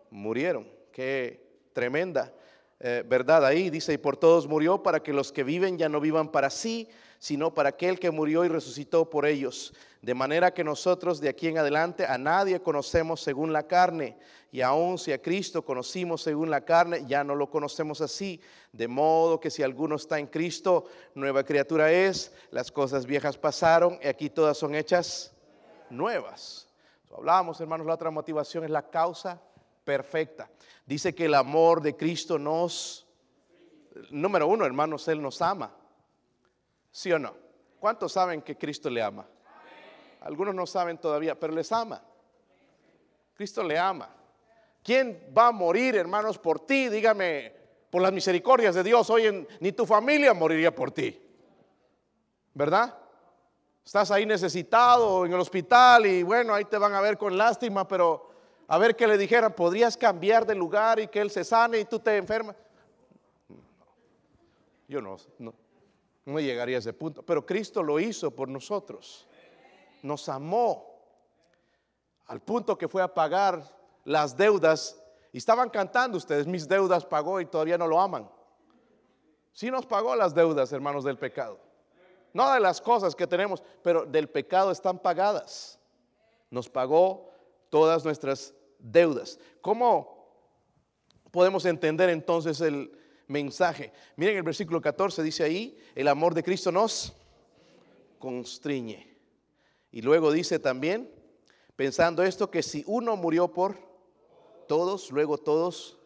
[0.10, 0.68] murieron.
[0.92, 1.42] Qué
[1.74, 2.34] tremenda
[2.80, 3.70] eh, verdad ahí.
[3.70, 6.88] Dice, y por todos murió para que los que viven ya no vivan para sí,
[7.22, 9.76] sino para aquel que murió y resucitó por ellos.
[10.02, 14.18] De manera que nosotros de aquí en adelante a nadie conocemos según la carne.
[14.52, 18.42] Y aun si a Cristo conocimos según la carne, ya no lo conocemos así.
[18.72, 24.00] De modo que si alguno está en Cristo, nueva criatura es, las cosas viejas pasaron
[24.02, 25.32] y aquí todas son hechas
[25.92, 26.68] nuevas.
[27.16, 29.40] Hablábamos, hermanos, la otra motivación es la causa
[29.84, 30.50] perfecta.
[30.88, 33.06] Dice que el amor de Cristo nos,
[34.10, 35.76] número uno, hermanos, Él nos ama.
[36.92, 37.34] ¿Sí o no?
[37.80, 39.26] ¿Cuántos saben que Cristo le ama?
[40.22, 42.02] Algunos no saben todavía, pero les ama.
[43.34, 44.10] Cristo le ama.
[44.84, 46.90] ¿Quién va a morir, hermanos, por ti?
[46.90, 47.54] Dígame,
[47.90, 51.20] por las misericordias de Dios, hoy ni tu familia moriría por ti.
[52.54, 52.98] ¿Verdad?
[53.84, 57.88] Estás ahí necesitado en el hospital y bueno, ahí te van a ver con lástima,
[57.88, 58.30] pero
[58.68, 61.86] a ver qué le dijeran, podrías cambiar de lugar y que él se sane y
[61.86, 62.56] tú te enfermas.
[64.88, 65.54] Yo no, no,
[66.26, 69.28] no llegaría a ese punto, pero Cristo lo hizo por nosotros.
[70.04, 70.92] Nos amó
[72.28, 73.64] al punto que fue a pagar
[74.06, 75.02] las deudas
[75.34, 78.30] y estaban cantando ustedes, mis deudas pagó y todavía no lo aman.
[79.54, 81.60] Sí nos pagó las deudas, hermanos, del pecado.
[82.34, 85.80] No de las cosas que tenemos, pero del pecado están pagadas.
[86.50, 87.30] Nos pagó
[87.70, 89.40] todas nuestras deudas.
[89.62, 90.22] ¿Cómo
[91.32, 92.98] podemos entender entonces el
[93.32, 93.92] mensaje?
[94.16, 97.14] Miren el versículo 14, dice ahí, el amor de Cristo nos
[98.20, 99.18] constriñe.
[99.92, 101.10] Y luego dice también,
[101.76, 103.78] pensando esto, que si uno murió por
[104.68, 105.98] todos, luego todos,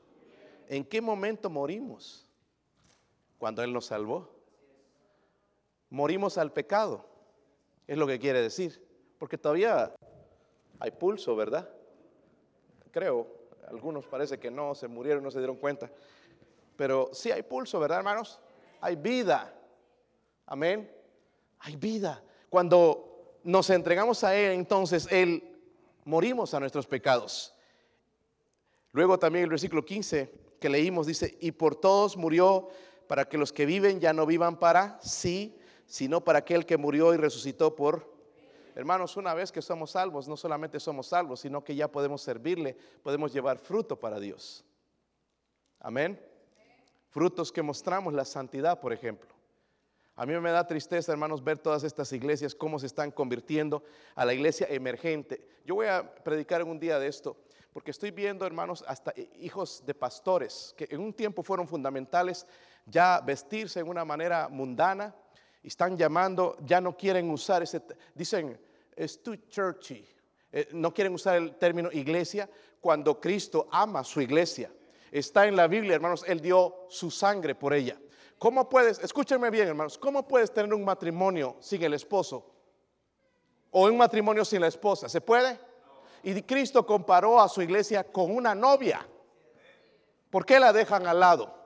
[0.70, 2.30] ¿en qué momento morimos?
[3.38, 4.34] Cuando Él nos salvó.
[5.90, 7.06] Morimos al pecado,
[7.88, 8.84] es lo que quiere decir,
[9.20, 9.94] porque todavía
[10.80, 11.70] hay pulso, ¿verdad?
[12.96, 13.28] creo.
[13.68, 15.92] Algunos parece que no, se murieron, no se dieron cuenta.
[16.76, 18.40] Pero sí hay pulso, ¿verdad, hermanos?
[18.82, 19.54] Hay vida.
[20.46, 20.92] Amén.
[21.60, 22.24] Hay vida.
[22.50, 25.58] Cuando nos entregamos a Él, entonces Él
[26.04, 27.54] morimos a nuestros pecados.
[28.92, 32.70] Luego también el versículo 15 que leímos dice, y por todos murió
[33.08, 37.14] para que los que viven ya no vivan para sí, sino para aquel que murió
[37.14, 38.16] y resucitó por
[38.76, 42.76] Hermanos, una vez que somos salvos, no solamente somos salvos, sino que ya podemos servirle,
[43.02, 44.66] podemos llevar fruto para Dios.
[45.80, 46.20] Amén.
[47.16, 49.34] Frutos que mostramos la santidad, por ejemplo.
[50.18, 54.26] A mí me da tristeza, hermanos, ver todas estas iglesias, cómo se están convirtiendo a
[54.26, 55.48] la iglesia emergente.
[55.64, 57.38] Yo voy a predicar un día de esto,
[57.72, 62.46] porque estoy viendo, hermanos, hasta hijos de pastores, que en un tiempo fueron fundamentales,
[62.86, 65.16] ya vestirse en una manera mundana,
[65.64, 67.82] están llamando, ya no quieren usar ese,
[68.14, 68.60] dicen,
[68.94, 70.06] es too churchy.
[70.52, 72.50] Eh, no quieren usar el término iglesia
[72.82, 74.70] cuando Cristo ama su iglesia.
[75.16, 77.98] Está en la Biblia, hermanos, Él dio su sangre por ella.
[78.38, 82.46] ¿Cómo puedes, escúchenme bien, hermanos, cómo puedes tener un matrimonio sin el esposo?
[83.72, 85.58] O un matrimonio sin la esposa, ¿se puede?
[86.22, 89.08] Y Cristo comparó a su iglesia con una novia.
[90.30, 91.65] ¿Por qué la dejan al lado?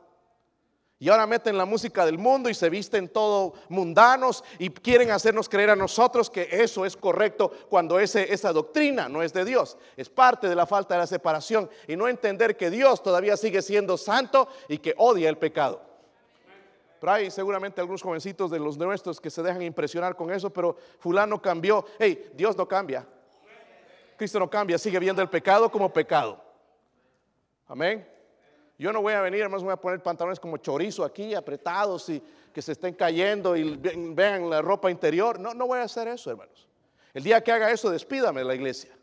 [1.02, 5.48] Y ahora meten la música del mundo y se visten todo mundanos y quieren hacernos
[5.48, 9.78] creer a nosotros que eso es correcto cuando ese, esa doctrina no es de Dios.
[9.96, 13.62] Es parte de la falta de la separación y no entender que Dios todavía sigue
[13.62, 15.82] siendo santo y que odia el pecado.
[17.00, 20.76] Pero hay seguramente algunos jovencitos de los nuestros que se dejan impresionar con eso, pero
[21.00, 21.86] fulano cambió.
[21.98, 23.08] Hey, Dios no cambia.
[24.18, 26.44] Cristo no cambia, sigue viendo el pecado como pecado.
[27.68, 28.19] Amén.
[28.80, 32.24] Yo no voy a venir, hermanos, voy a poner pantalones como chorizo aquí, apretados y
[32.54, 35.38] que se estén cayendo y vean la ropa interior.
[35.38, 36.65] No, no voy a hacer eso, hermanos.
[37.13, 38.98] El día que haga eso, despídame de la iglesia.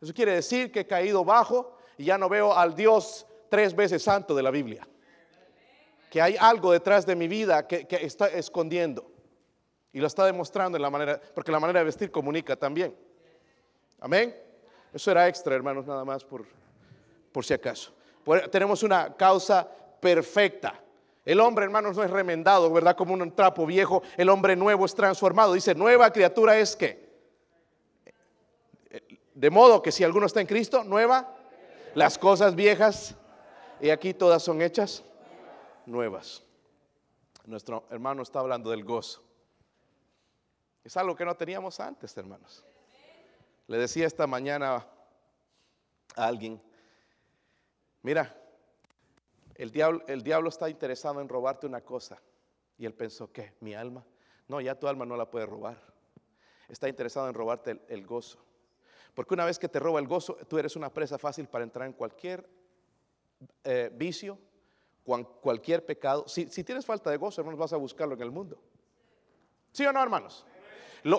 [0.00, 4.00] Eso quiere decir que he caído bajo y ya no veo al Dios tres veces
[4.00, 4.86] santo de la Biblia.
[6.08, 9.10] Que hay algo detrás de mi vida que, está escondiendo.
[9.92, 12.94] Y lo está demostrando en la manera, porque la manera de vestir comunica también.
[13.98, 14.40] Amén.
[14.92, 16.44] Eso era extra, hermanos, nada más por,
[17.32, 17.92] por si acaso
[18.50, 19.68] tenemos una causa
[20.00, 20.80] perfecta.
[21.24, 22.96] El hombre, hermanos, no es remendado, ¿verdad?
[22.96, 24.02] Como un trapo viejo.
[24.16, 25.54] El hombre nuevo es transformado.
[25.54, 27.04] Dice, nueva criatura es que.
[29.34, 31.34] De modo que si alguno está en Cristo, nueva.
[31.94, 33.14] Las cosas viejas,
[33.80, 35.04] y aquí todas son hechas
[35.86, 36.42] nuevas.
[37.46, 39.22] Nuestro hermano está hablando del gozo.
[40.82, 42.64] Es algo que no teníamos antes, hermanos.
[43.66, 44.86] Le decía esta mañana
[46.16, 46.60] a alguien,
[48.04, 48.36] Mira,
[49.54, 52.20] el diablo, el diablo está interesado en robarte una cosa.
[52.76, 53.54] Y él pensó, ¿qué?
[53.60, 54.04] ¿Mi alma?
[54.46, 55.80] No, ya tu alma no la puede robar.
[56.68, 58.44] Está interesado en robarte el, gozo.
[59.14, 61.86] Porque una vez que te roba el gozo, tú eres una presa fácil para entrar
[61.86, 62.46] en cualquier
[63.64, 64.38] eh, vicio,
[65.40, 66.28] cualquier pecado.
[66.28, 68.60] Si, si, tienes falta de gozo, hermanos, vas a buscarlo en el mundo.
[69.72, 70.44] ¿Sí o no, hermanos?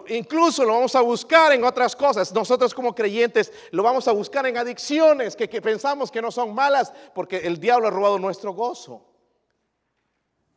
[0.07, 2.33] Incluso lo vamos a buscar en otras cosas.
[2.33, 6.55] Nosotros como creyentes lo vamos a buscar en adicciones que, que pensamos que no son
[6.55, 9.05] malas porque el diablo ha robado nuestro gozo.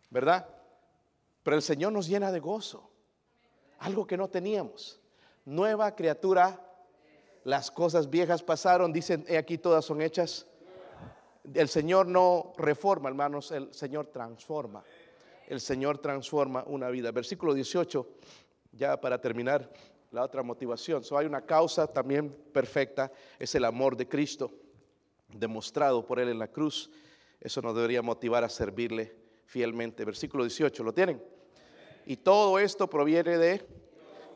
[0.08, 0.48] ¿Verdad?
[1.42, 2.90] Pero el Señor nos llena de gozo.
[3.80, 4.98] Algo que no teníamos.
[5.44, 6.64] Nueva criatura.
[7.44, 8.94] Las cosas viejas pasaron.
[8.94, 10.46] Dicen, he aquí todas son hechas.
[11.52, 13.52] El Señor no reforma, hermanos.
[13.52, 14.82] El Señor transforma.
[15.46, 17.10] El Señor transforma una vida.
[17.12, 18.06] Versículo 18
[18.78, 19.70] ya para terminar,
[20.10, 21.04] la otra motivación.
[21.04, 24.50] So, hay una causa también perfecta, es el amor de Cristo,
[25.28, 26.90] demostrado por Él en la cruz.
[27.40, 29.14] Eso nos debería motivar a servirle
[29.44, 30.04] fielmente.
[30.04, 31.22] Versículo 18, ¿lo tienen?
[32.06, 33.66] Y todo esto proviene de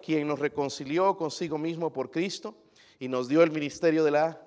[0.04, 2.54] quien nos reconcilió consigo mismo por Cristo
[2.98, 4.42] y nos dio el ministerio de la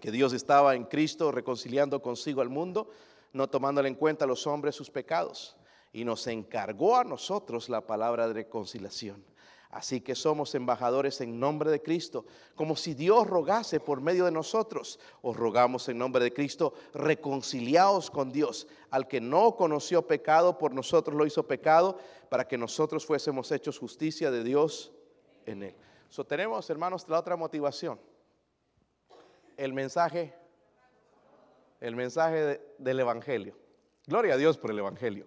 [0.00, 2.90] que Dios estaba en Cristo reconciliando consigo al mundo,
[3.32, 5.56] no tomándole en cuenta a los hombres sus pecados
[5.92, 9.24] y nos encargó a nosotros la palabra de reconciliación.
[9.72, 14.30] Así que somos embajadores en nombre de Cristo, como si Dios rogase por medio de
[14.30, 15.00] nosotros.
[15.22, 18.66] Os rogamos en nombre de Cristo, reconciliaos con Dios.
[18.90, 21.96] Al que no conoció pecado, por nosotros lo hizo pecado,
[22.28, 24.92] para que nosotros fuésemos hechos justicia de Dios
[25.46, 25.74] en él.
[26.10, 27.98] So, tenemos, hermanos, la otra motivación.
[29.56, 30.34] El mensaje,
[31.80, 33.56] el mensaje del Evangelio.
[34.06, 35.26] Gloria a Dios por el Evangelio.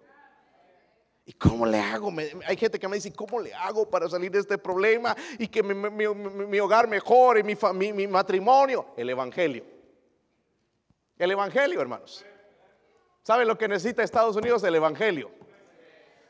[1.28, 2.14] ¿Y cómo le hago?
[2.46, 5.64] hay gente que me dice, ¿cómo le hago para salir de este problema y que
[5.64, 7.56] mi, hogar mejore, mi,
[7.94, 8.88] mi matrimonio?
[8.96, 9.66] El Evangelio.
[11.18, 12.24] El Evangelio, hermanos.
[13.24, 14.64] ¿Saben lo que necesita Estados Unidos?
[14.64, 15.32] El Evangelio.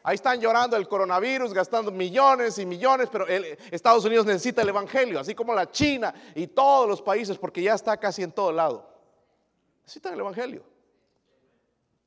[0.01, 5.19] Ahí están llorando el coronavirus, gastando millones y millones, pero Estados Unidos necesita el Evangelio,
[5.19, 8.87] así como la China y todos los países, porque ya está casi en todo lado.
[9.81, 10.63] Necesitan el Evangelio.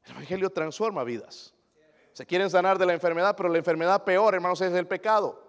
[0.05, 1.53] El Evangelio transforma vidas.
[2.19, 5.41] Se quieren sanar de la enfermedad, pero la enfermedad peor, hermanos, es el pecado.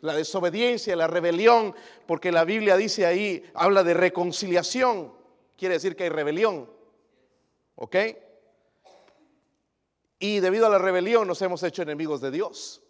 [0.00, 1.74] La desobediencia, la rebelión,
[2.06, 5.12] porque la Biblia dice ahí, habla de reconciliación.
[5.56, 6.70] Quiere decir que hay rebelión.
[7.74, 7.96] ¿Ok?
[10.20, 12.80] Y debido a la rebelión nos hemos hecho enemigos de Dios.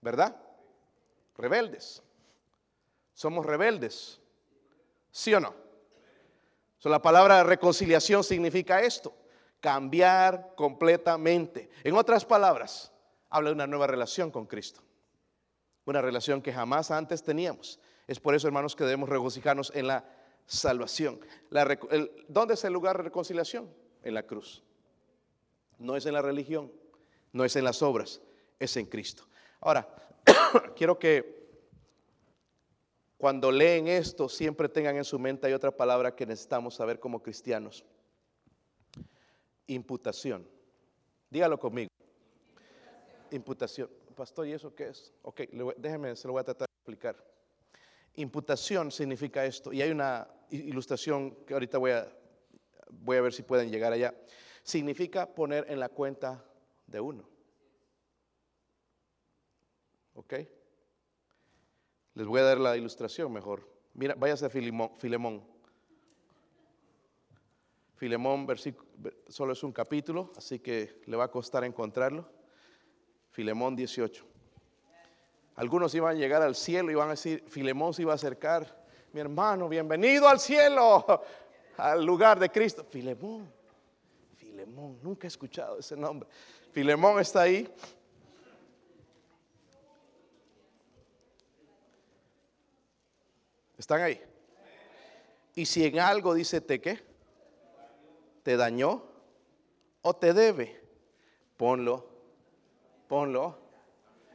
[0.00, 0.34] ¿Verdad?
[1.36, 2.02] Rebeldes.
[3.12, 4.20] Somos rebeldes.
[5.12, 5.54] ¿Sí o no?
[6.82, 9.14] la palabra reconciliación significa esto
[9.64, 11.70] cambiar completamente.
[11.84, 12.92] En otras palabras,
[13.30, 14.82] habla de una nueva relación con Cristo.
[15.86, 17.80] Una relación que jamás antes teníamos.
[18.06, 20.04] Es por eso, hermanos, que debemos regocijarnos en la
[20.44, 21.18] salvación.
[22.28, 23.74] ¿Dónde es el lugar de reconciliación?
[24.02, 24.62] En la cruz.
[25.78, 26.70] No es en la religión,
[27.32, 28.20] no es en las obras,
[28.58, 29.24] es en Cristo.
[29.62, 29.88] Ahora,
[30.76, 31.48] quiero que
[33.16, 37.22] cuando leen esto siempre tengan en su mente, hay otra palabra que necesitamos saber como
[37.22, 37.82] cristianos
[39.66, 40.48] imputación.
[41.30, 41.88] Dígalo conmigo.
[43.30, 43.90] Imputación.
[44.14, 45.12] Pastor, ¿y eso qué es?
[45.22, 45.40] Ok,
[45.76, 47.16] déjeme, se lo voy a tratar de explicar.
[48.14, 52.16] Imputación significa esto, y hay una ilustración que ahorita voy a,
[52.90, 54.14] voy a ver si pueden llegar allá.
[54.62, 56.44] Significa poner en la cuenta
[56.86, 57.28] de uno.
[60.14, 60.34] ¿Ok?
[62.14, 63.68] Les voy a dar la ilustración mejor.
[63.94, 64.96] Mira, váyase a Filemón.
[64.96, 65.53] Filemón
[69.28, 72.28] solo es un capítulo, así que le va a costar encontrarlo.
[73.30, 74.24] Filemón 18.
[75.56, 78.84] Algunos iban a llegar al cielo y iban a decir, Filemón se iba a acercar,
[79.12, 81.04] mi hermano, bienvenido al cielo,
[81.76, 82.84] al lugar de Cristo.
[82.84, 83.50] Filemón,
[84.36, 86.28] Filemón, nunca he escuchado ese nombre.
[86.72, 87.72] Filemón está ahí.
[93.78, 94.20] ¿Están ahí?
[95.54, 97.13] Y si en algo dice te qué?
[98.44, 99.02] Te dañó
[100.02, 100.80] o te debe,
[101.56, 102.06] ponlo,
[103.08, 103.58] ponlo.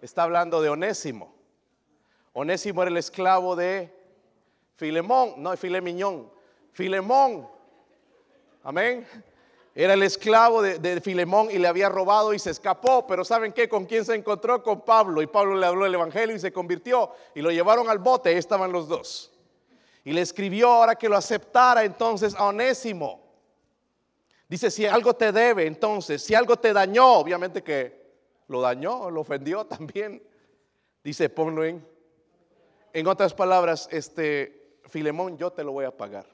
[0.01, 1.33] Está hablando de Onésimo.
[2.33, 3.93] Onésimo era el esclavo de
[4.75, 6.29] Filemón, no Filemiñón,
[6.73, 7.47] Filemón.
[8.63, 9.07] Amén.
[9.75, 13.05] Era el esclavo de, de, Filemón y le había robado y se escapó.
[13.05, 13.69] Pero ¿saben qué?
[13.69, 14.63] ¿Con quién se encontró?
[14.63, 15.21] Con Pablo.
[15.21, 17.11] Y Pablo le habló el Evangelio y se convirtió.
[17.35, 18.29] Y lo llevaron al bote.
[18.29, 19.31] Ahí estaban los dos.
[20.03, 23.28] Y le escribió ahora que lo aceptara entonces a Onésimo.
[24.49, 27.99] Dice, si algo te debe, entonces, si algo te dañó, obviamente que
[28.47, 30.21] lo dañó, lo ofendió también.
[31.03, 31.87] Dice, ponlo en.
[32.91, 36.25] En otras palabras, este, Filemón, yo te lo voy a pagar.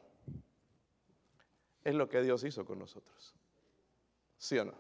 [1.84, 3.36] Es lo que Dios hizo con nosotros.
[4.38, 4.74] ¿Sí o no?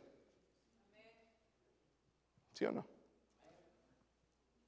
[2.53, 2.85] ¿Sí o no?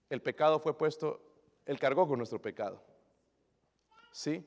[0.10, 1.22] El pecado fue puesto,
[1.66, 2.84] Él cargó con nuestro pecado.
[4.12, 4.46] ¿Sí?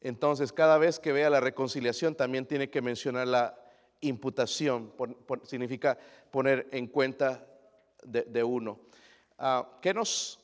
[0.00, 3.60] Entonces, cada vez que vea la reconciliación, también tiene que mencionar la
[4.00, 4.92] imputación,
[5.44, 5.98] significa
[6.30, 7.46] poner en cuenta
[8.02, 8.80] de, uno.
[9.38, 10.40] Ah, ¿qué nos,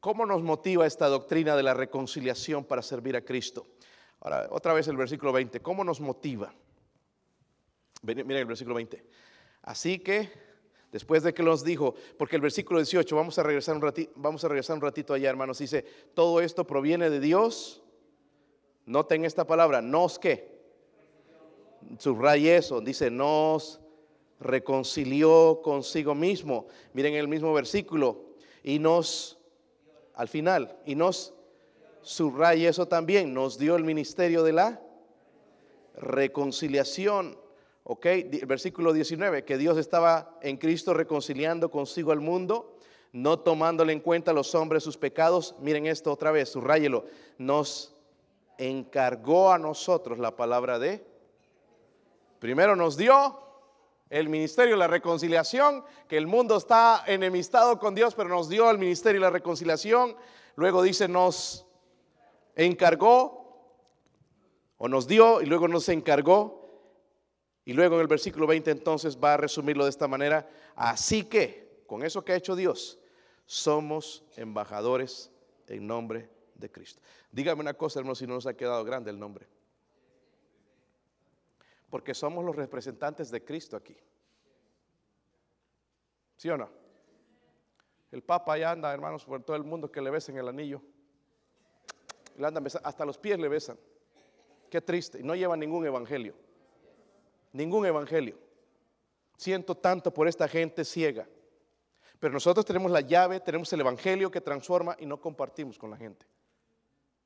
[0.00, 3.66] ¿Cómo nos motiva esta doctrina de la reconciliación para servir a Cristo?
[4.20, 6.52] Ahora, otra vez el versículo 20, ¿cómo nos motiva?
[8.02, 9.04] Miren el versículo 20.
[9.62, 10.30] Así que,
[10.90, 14.42] después de que nos dijo, porque el versículo 18, vamos a regresar un ratito, vamos
[14.44, 15.84] a regresar un ratito allá, hermanos, dice,
[16.14, 17.82] todo esto proviene de Dios.
[18.86, 20.50] Noten esta palabra, nos qué.
[21.98, 23.80] Subraye eso, dice, nos
[24.40, 26.66] reconcilió consigo mismo.
[26.92, 28.30] Miren el mismo versículo,
[28.62, 29.38] y nos,
[30.14, 31.34] al final, y nos
[32.02, 34.80] subraya eso también, nos dio el ministerio de la
[35.94, 37.38] reconciliación.
[37.84, 38.06] ¿Ok?
[38.46, 42.76] Versículo 19, que Dios estaba en Cristo reconciliando consigo al mundo,
[43.12, 45.56] no tomándole en cuenta a los hombres sus pecados.
[45.60, 47.06] Miren esto otra vez, subrayelo.
[47.38, 47.96] Nos
[48.60, 51.02] encargó a nosotros la palabra de.
[52.38, 53.40] Primero nos dio
[54.10, 58.70] el ministerio de la reconciliación, que el mundo está enemistado con Dios, pero nos dio
[58.70, 60.14] el ministerio de la reconciliación.
[60.56, 61.66] Luego dice, nos
[62.54, 63.40] encargó,
[64.76, 66.60] o nos dio, y luego nos encargó.
[67.64, 70.50] Y luego en el versículo 20 entonces va a resumirlo de esta manera.
[70.74, 72.98] Así que, con eso que ha hecho Dios,
[73.46, 75.30] somos embajadores
[75.66, 77.00] en nombre de Cristo.
[77.30, 79.46] Dígame una cosa, hermano, si no nos ha quedado grande el nombre.
[81.88, 83.96] Porque somos los representantes de Cristo aquí.
[86.36, 86.68] ¿Sí o no?
[88.10, 90.82] El Papa ya anda, hermanos, por todo el mundo que le besen el anillo.
[92.36, 93.78] Le andan hasta los pies le besan.
[94.68, 95.20] Qué triste.
[95.20, 96.34] Y no lleva ningún evangelio.
[97.52, 98.38] Ningún evangelio.
[99.36, 101.26] Siento tanto por esta gente ciega.
[102.18, 105.96] Pero nosotros tenemos la llave, tenemos el evangelio que transforma y no compartimos con la
[105.96, 106.26] gente.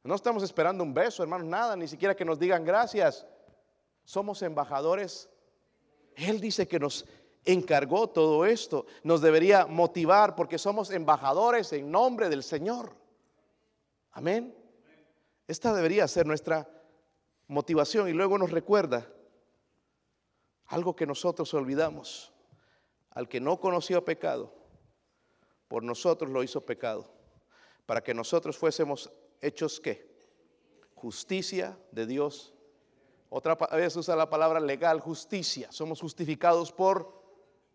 [0.04, 3.26] No estamos esperando un beso, hermanos, nada, ni siquiera que nos digan gracias.
[4.04, 5.30] Somos embajadores.
[6.14, 7.06] Él dice que nos
[7.42, 8.84] encargó todo esto.
[9.02, 12.94] Nos debería motivar porque somos embajadores en nombre del Señor.
[14.12, 14.54] Amén.
[15.48, 16.68] Esta debería ser nuestra
[17.48, 19.08] motivación y luego nos recuerda
[20.66, 22.30] algo que nosotros olvidamos.
[23.10, 24.52] Al que no conoció pecado,
[25.68, 27.08] por nosotros lo hizo pecado,
[27.86, 29.10] para que nosotros fuésemos
[29.44, 30.06] hechos qué?
[30.94, 32.54] Justicia de Dios.
[33.28, 35.70] Otra vez usa la palabra legal, justicia.
[35.70, 37.22] Somos justificados por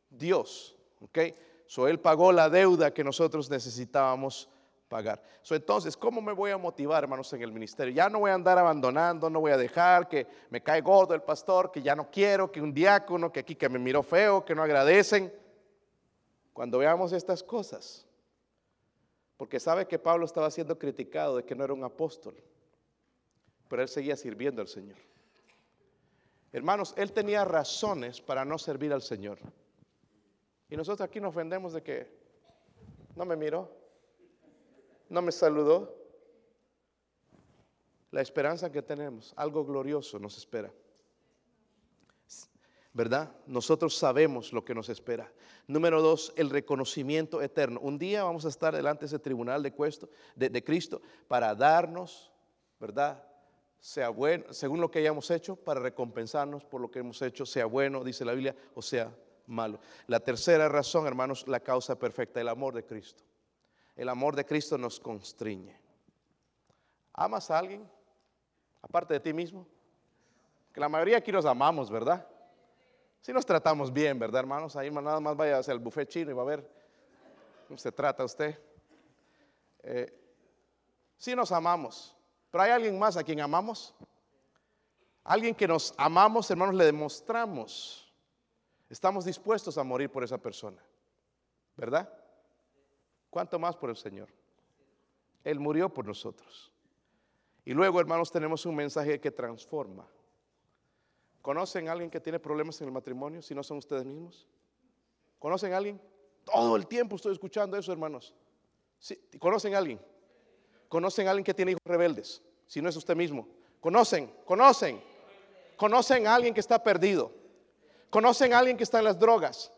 [0.09, 0.75] Dios.
[1.01, 1.19] ¿Ok?
[1.67, 4.49] So, él pagó la deuda que nosotros necesitábamos
[4.87, 5.21] pagar.
[5.51, 7.93] entonces, ¿cómo me voy a motivar, hermanos, en el ministerio?
[7.93, 11.21] Ya no voy a andar abandonando, no voy a dejar que me cae gordo el
[11.21, 14.55] pastor, que ya no quiero, que un diácono, que aquí que me miró feo, que
[14.55, 15.31] no agradecen.
[16.53, 18.08] Cuando veamos estas cosas,
[19.39, 22.35] porque sabe que Pablo estaba siendo criticado de que no era un apóstol,
[23.69, 24.97] pero él seguía sirviendo al Señor.
[26.51, 29.39] Hermanos, él tenía razones para no servir al Señor.
[30.69, 32.11] Y nosotros aquí nos ofendemos de que
[33.15, 33.71] no me miró,
[35.07, 35.95] no me saludó.
[38.11, 40.69] La esperanza que tenemos, algo glorioso nos espera.
[42.91, 43.31] ¿Verdad?
[43.45, 45.31] Nosotros sabemos lo que nos espera.
[45.67, 47.79] Número dos, el reconocimiento eterno.
[47.79, 52.31] Un día vamos a estar delante de ese tribunal de, Cristo para darnos,
[52.79, 53.23] ¿verdad?
[53.79, 57.65] Sea bueno, según lo que hayamos hecho, para recompensarnos por lo que hemos hecho, sea
[57.65, 59.15] bueno, dice la Biblia, o sea
[59.45, 59.79] malo.
[60.07, 63.23] La tercera razón, hermanos, la causa perfecta, el amor de Cristo
[63.99, 65.77] el amor de Cristo nos constriñe.
[67.11, 67.85] ¿Amas a alguien?
[68.81, 69.67] Aparte de ti mismo.
[70.73, 72.25] Que la mayoría aquí nos amamos, ¿verdad?
[73.21, 74.75] Si nos tratamos bien, ¿verdad, hermanos?
[74.75, 76.69] Ahí nada más vaya hacia el buffet chino y va a ver
[77.67, 78.57] cómo se trata usted.
[79.83, 80.13] Eh,
[81.17, 82.15] sí nos amamos,
[82.49, 83.93] pero hay alguien más a quien amamos.
[85.23, 88.11] Alguien que nos amamos, hermanos, le demostramos.
[88.89, 90.81] Estamos dispuestos a morir por esa persona,
[91.75, 92.11] ¿verdad?
[93.29, 94.29] ¿Cuánto más por el Señor?
[95.43, 96.71] Él murió por nosotros.
[97.63, 100.07] Y luego, hermanos, tenemos un mensaje que transforma.
[101.41, 104.47] ¿Conocen a alguien que tiene problemas en el matrimonio si no son ustedes mismos?
[105.39, 106.01] ¿Conocen a alguien?
[106.43, 108.33] Todo el tiempo estoy escuchando eso, hermanos.
[109.39, 109.99] ¿Conocen a alguien?
[110.89, 112.41] ¿Conocen a alguien que tiene hijos rebeldes?
[112.67, 113.47] Si no es usted mismo.
[113.79, 114.33] ¿Conocen?
[114.45, 115.01] ¿Conocen?
[115.77, 117.31] ¿Conocen a alguien que está perdido?
[118.09, 119.71] ¿Conocen a alguien que está en las drogas?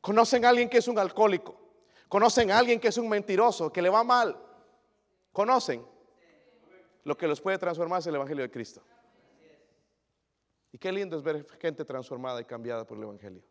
[0.00, 1.58] ¿Conocen a alguien que es un alcohólico?
[2.08, 4.36] Conocen a alguien que es un mentiroso, que le va mal.
[5.32, 5.84] Conocen.
[7.04, 8.82] Lo que los puede transformar es el Evangelio de Cristo.
[10.72, 13.42] Y qué lindo es ver gente transformada y cambiada por el Evangelio.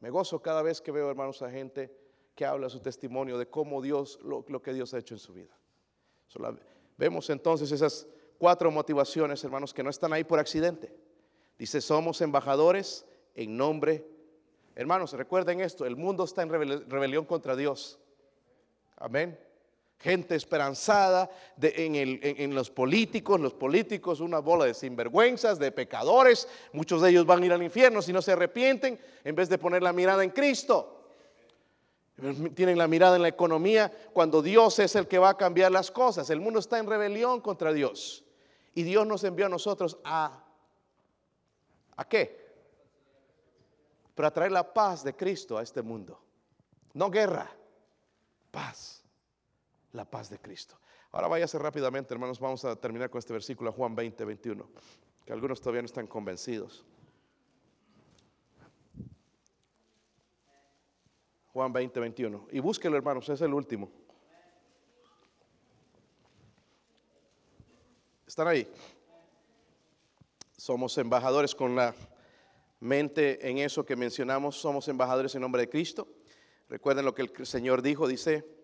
[0.00, 1.92] Me gozo cada vez que veo, hermanos, a gente
[2.34, 5.58] que habla su testimonio de cómo Dios, lo, que Dios ha hecho en su vida.
[6.96, 8.06] Vemos entonces esas
[8.38, 10.94] cuatro motivaciones, hermanos, que no están ahí por accidente.
[11.58, 14.06] Dice, somos embajadores en nombre.
[14.76, 17.98] Hermanos, recuerden esto, el mundo está en rebelión contra Dios.
[18.96, 19.38] Amén.
[20.00, 21.28] Gente esperanzada
[21.60, 26.46] en, los políticos, los políticos una bola de sinvergüenzas, de pecadores.
[26.72, 29.58] Muchos de ellos van a ir al infierno si no se arrepienten, en vez de
[29.58, 30.94] poner la mirada en Cristo.
[32.54, 35.90] Tienen la mirada en la economía cuando Dios es el que va a cambiar las
[35.90, 36.30] cosas.
[36.30, 38.24] El mundo está en rebelión contra Dios.
[38.74, 40.44] Y Dios nos envió a nosotros a
[41.98, 42.46] ¿A qué?
[44.14, 46.20] Para traer la paz de Cristo a este mundo.
[46.94, 47.50] No guerra,
[48.52, 48.97] paz.
[49.92, 50.78] La paz de Cristo.
[51.12, 52.38] Ahora váyase rápidamente, hermanos.
[52.38, 54.68] Vamos a terminar con este versículo, Juan 20, 21,
[55.24, 56.84] que algunos todavía no están convencidos.
[61.52, 62.48] Juan 20, 21.
[62.52, 63.90] Y búsquelo, hermanos, es el último.
[68.26, 68.70] ¿Están ahí?
[70.56, 71.94] Somos embajadores con la
[72.80, 76.06] mente en eso que mencionamos, somos embajadores en nombre de Cristo.
[76.68, 78.57] Recuerden lo que el Señor dijo, dice,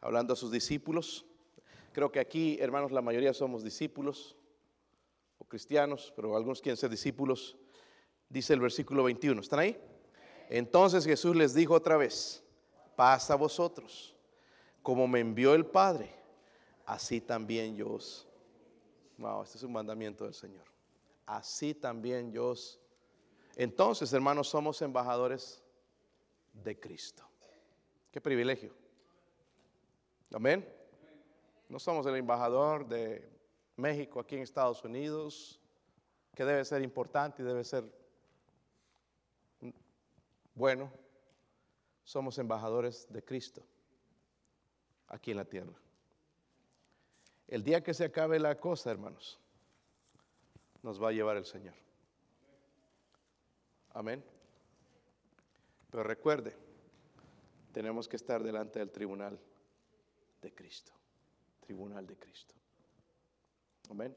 [0.00, 1.26] hablando a sus discípulos.
[1.92, 4.36] Creo que aquí, hermanos, la mayoría somos discípulos
[5.38, 7.56] o cristianos, pero algunos quieren ser discípulos.
[8.28, 9.80] Dice el versículo 21, ¿están ahí?
[10.48, 12.42] Entonces Jesús les dijo otra vez,
[12.96, 14.14] paz a vosotros,
[14.82, 16.14] como me envió el Padre,
[16.86, 18.26] así también yo os...
[19.18, 20.70] Wow, este es un mandamiento del Señor
[21.30, 22.54] así también yo
[23.56, 25.62] Entonces, hermanos, somos embajadores
[26.52, 27.24] de Cristo.
[28.10, 28.74] Qué privilegio.
[30.32, 30.66] Amén.
[31.68, 33.28] No somos el embajador de
[33.76, 35.60] México aquí en Estados Unidos,
[36.34, 37.84] que debe ser importante y debe ser
[40.54, 40.92] bueno.
[42.04, 43.62] Somos embajadores de Cristo
[45.08, 45.74] aquí en la tierra.
[47.48, 49.40] El día que se acabe la cosa, hermanos,
[50.82, 51.74] nos va a llevar el Señor.
[53.92, 54.24] Amén.
[55.90, 56.56] Pero recuerde,
[57.72, 59.40] tenemos que estar delante del tribunal
[60.40, 60.92] de Cristo.
[61.60, 62.54] Tribunal de Cristo.
[63.90, 64.16] Amén.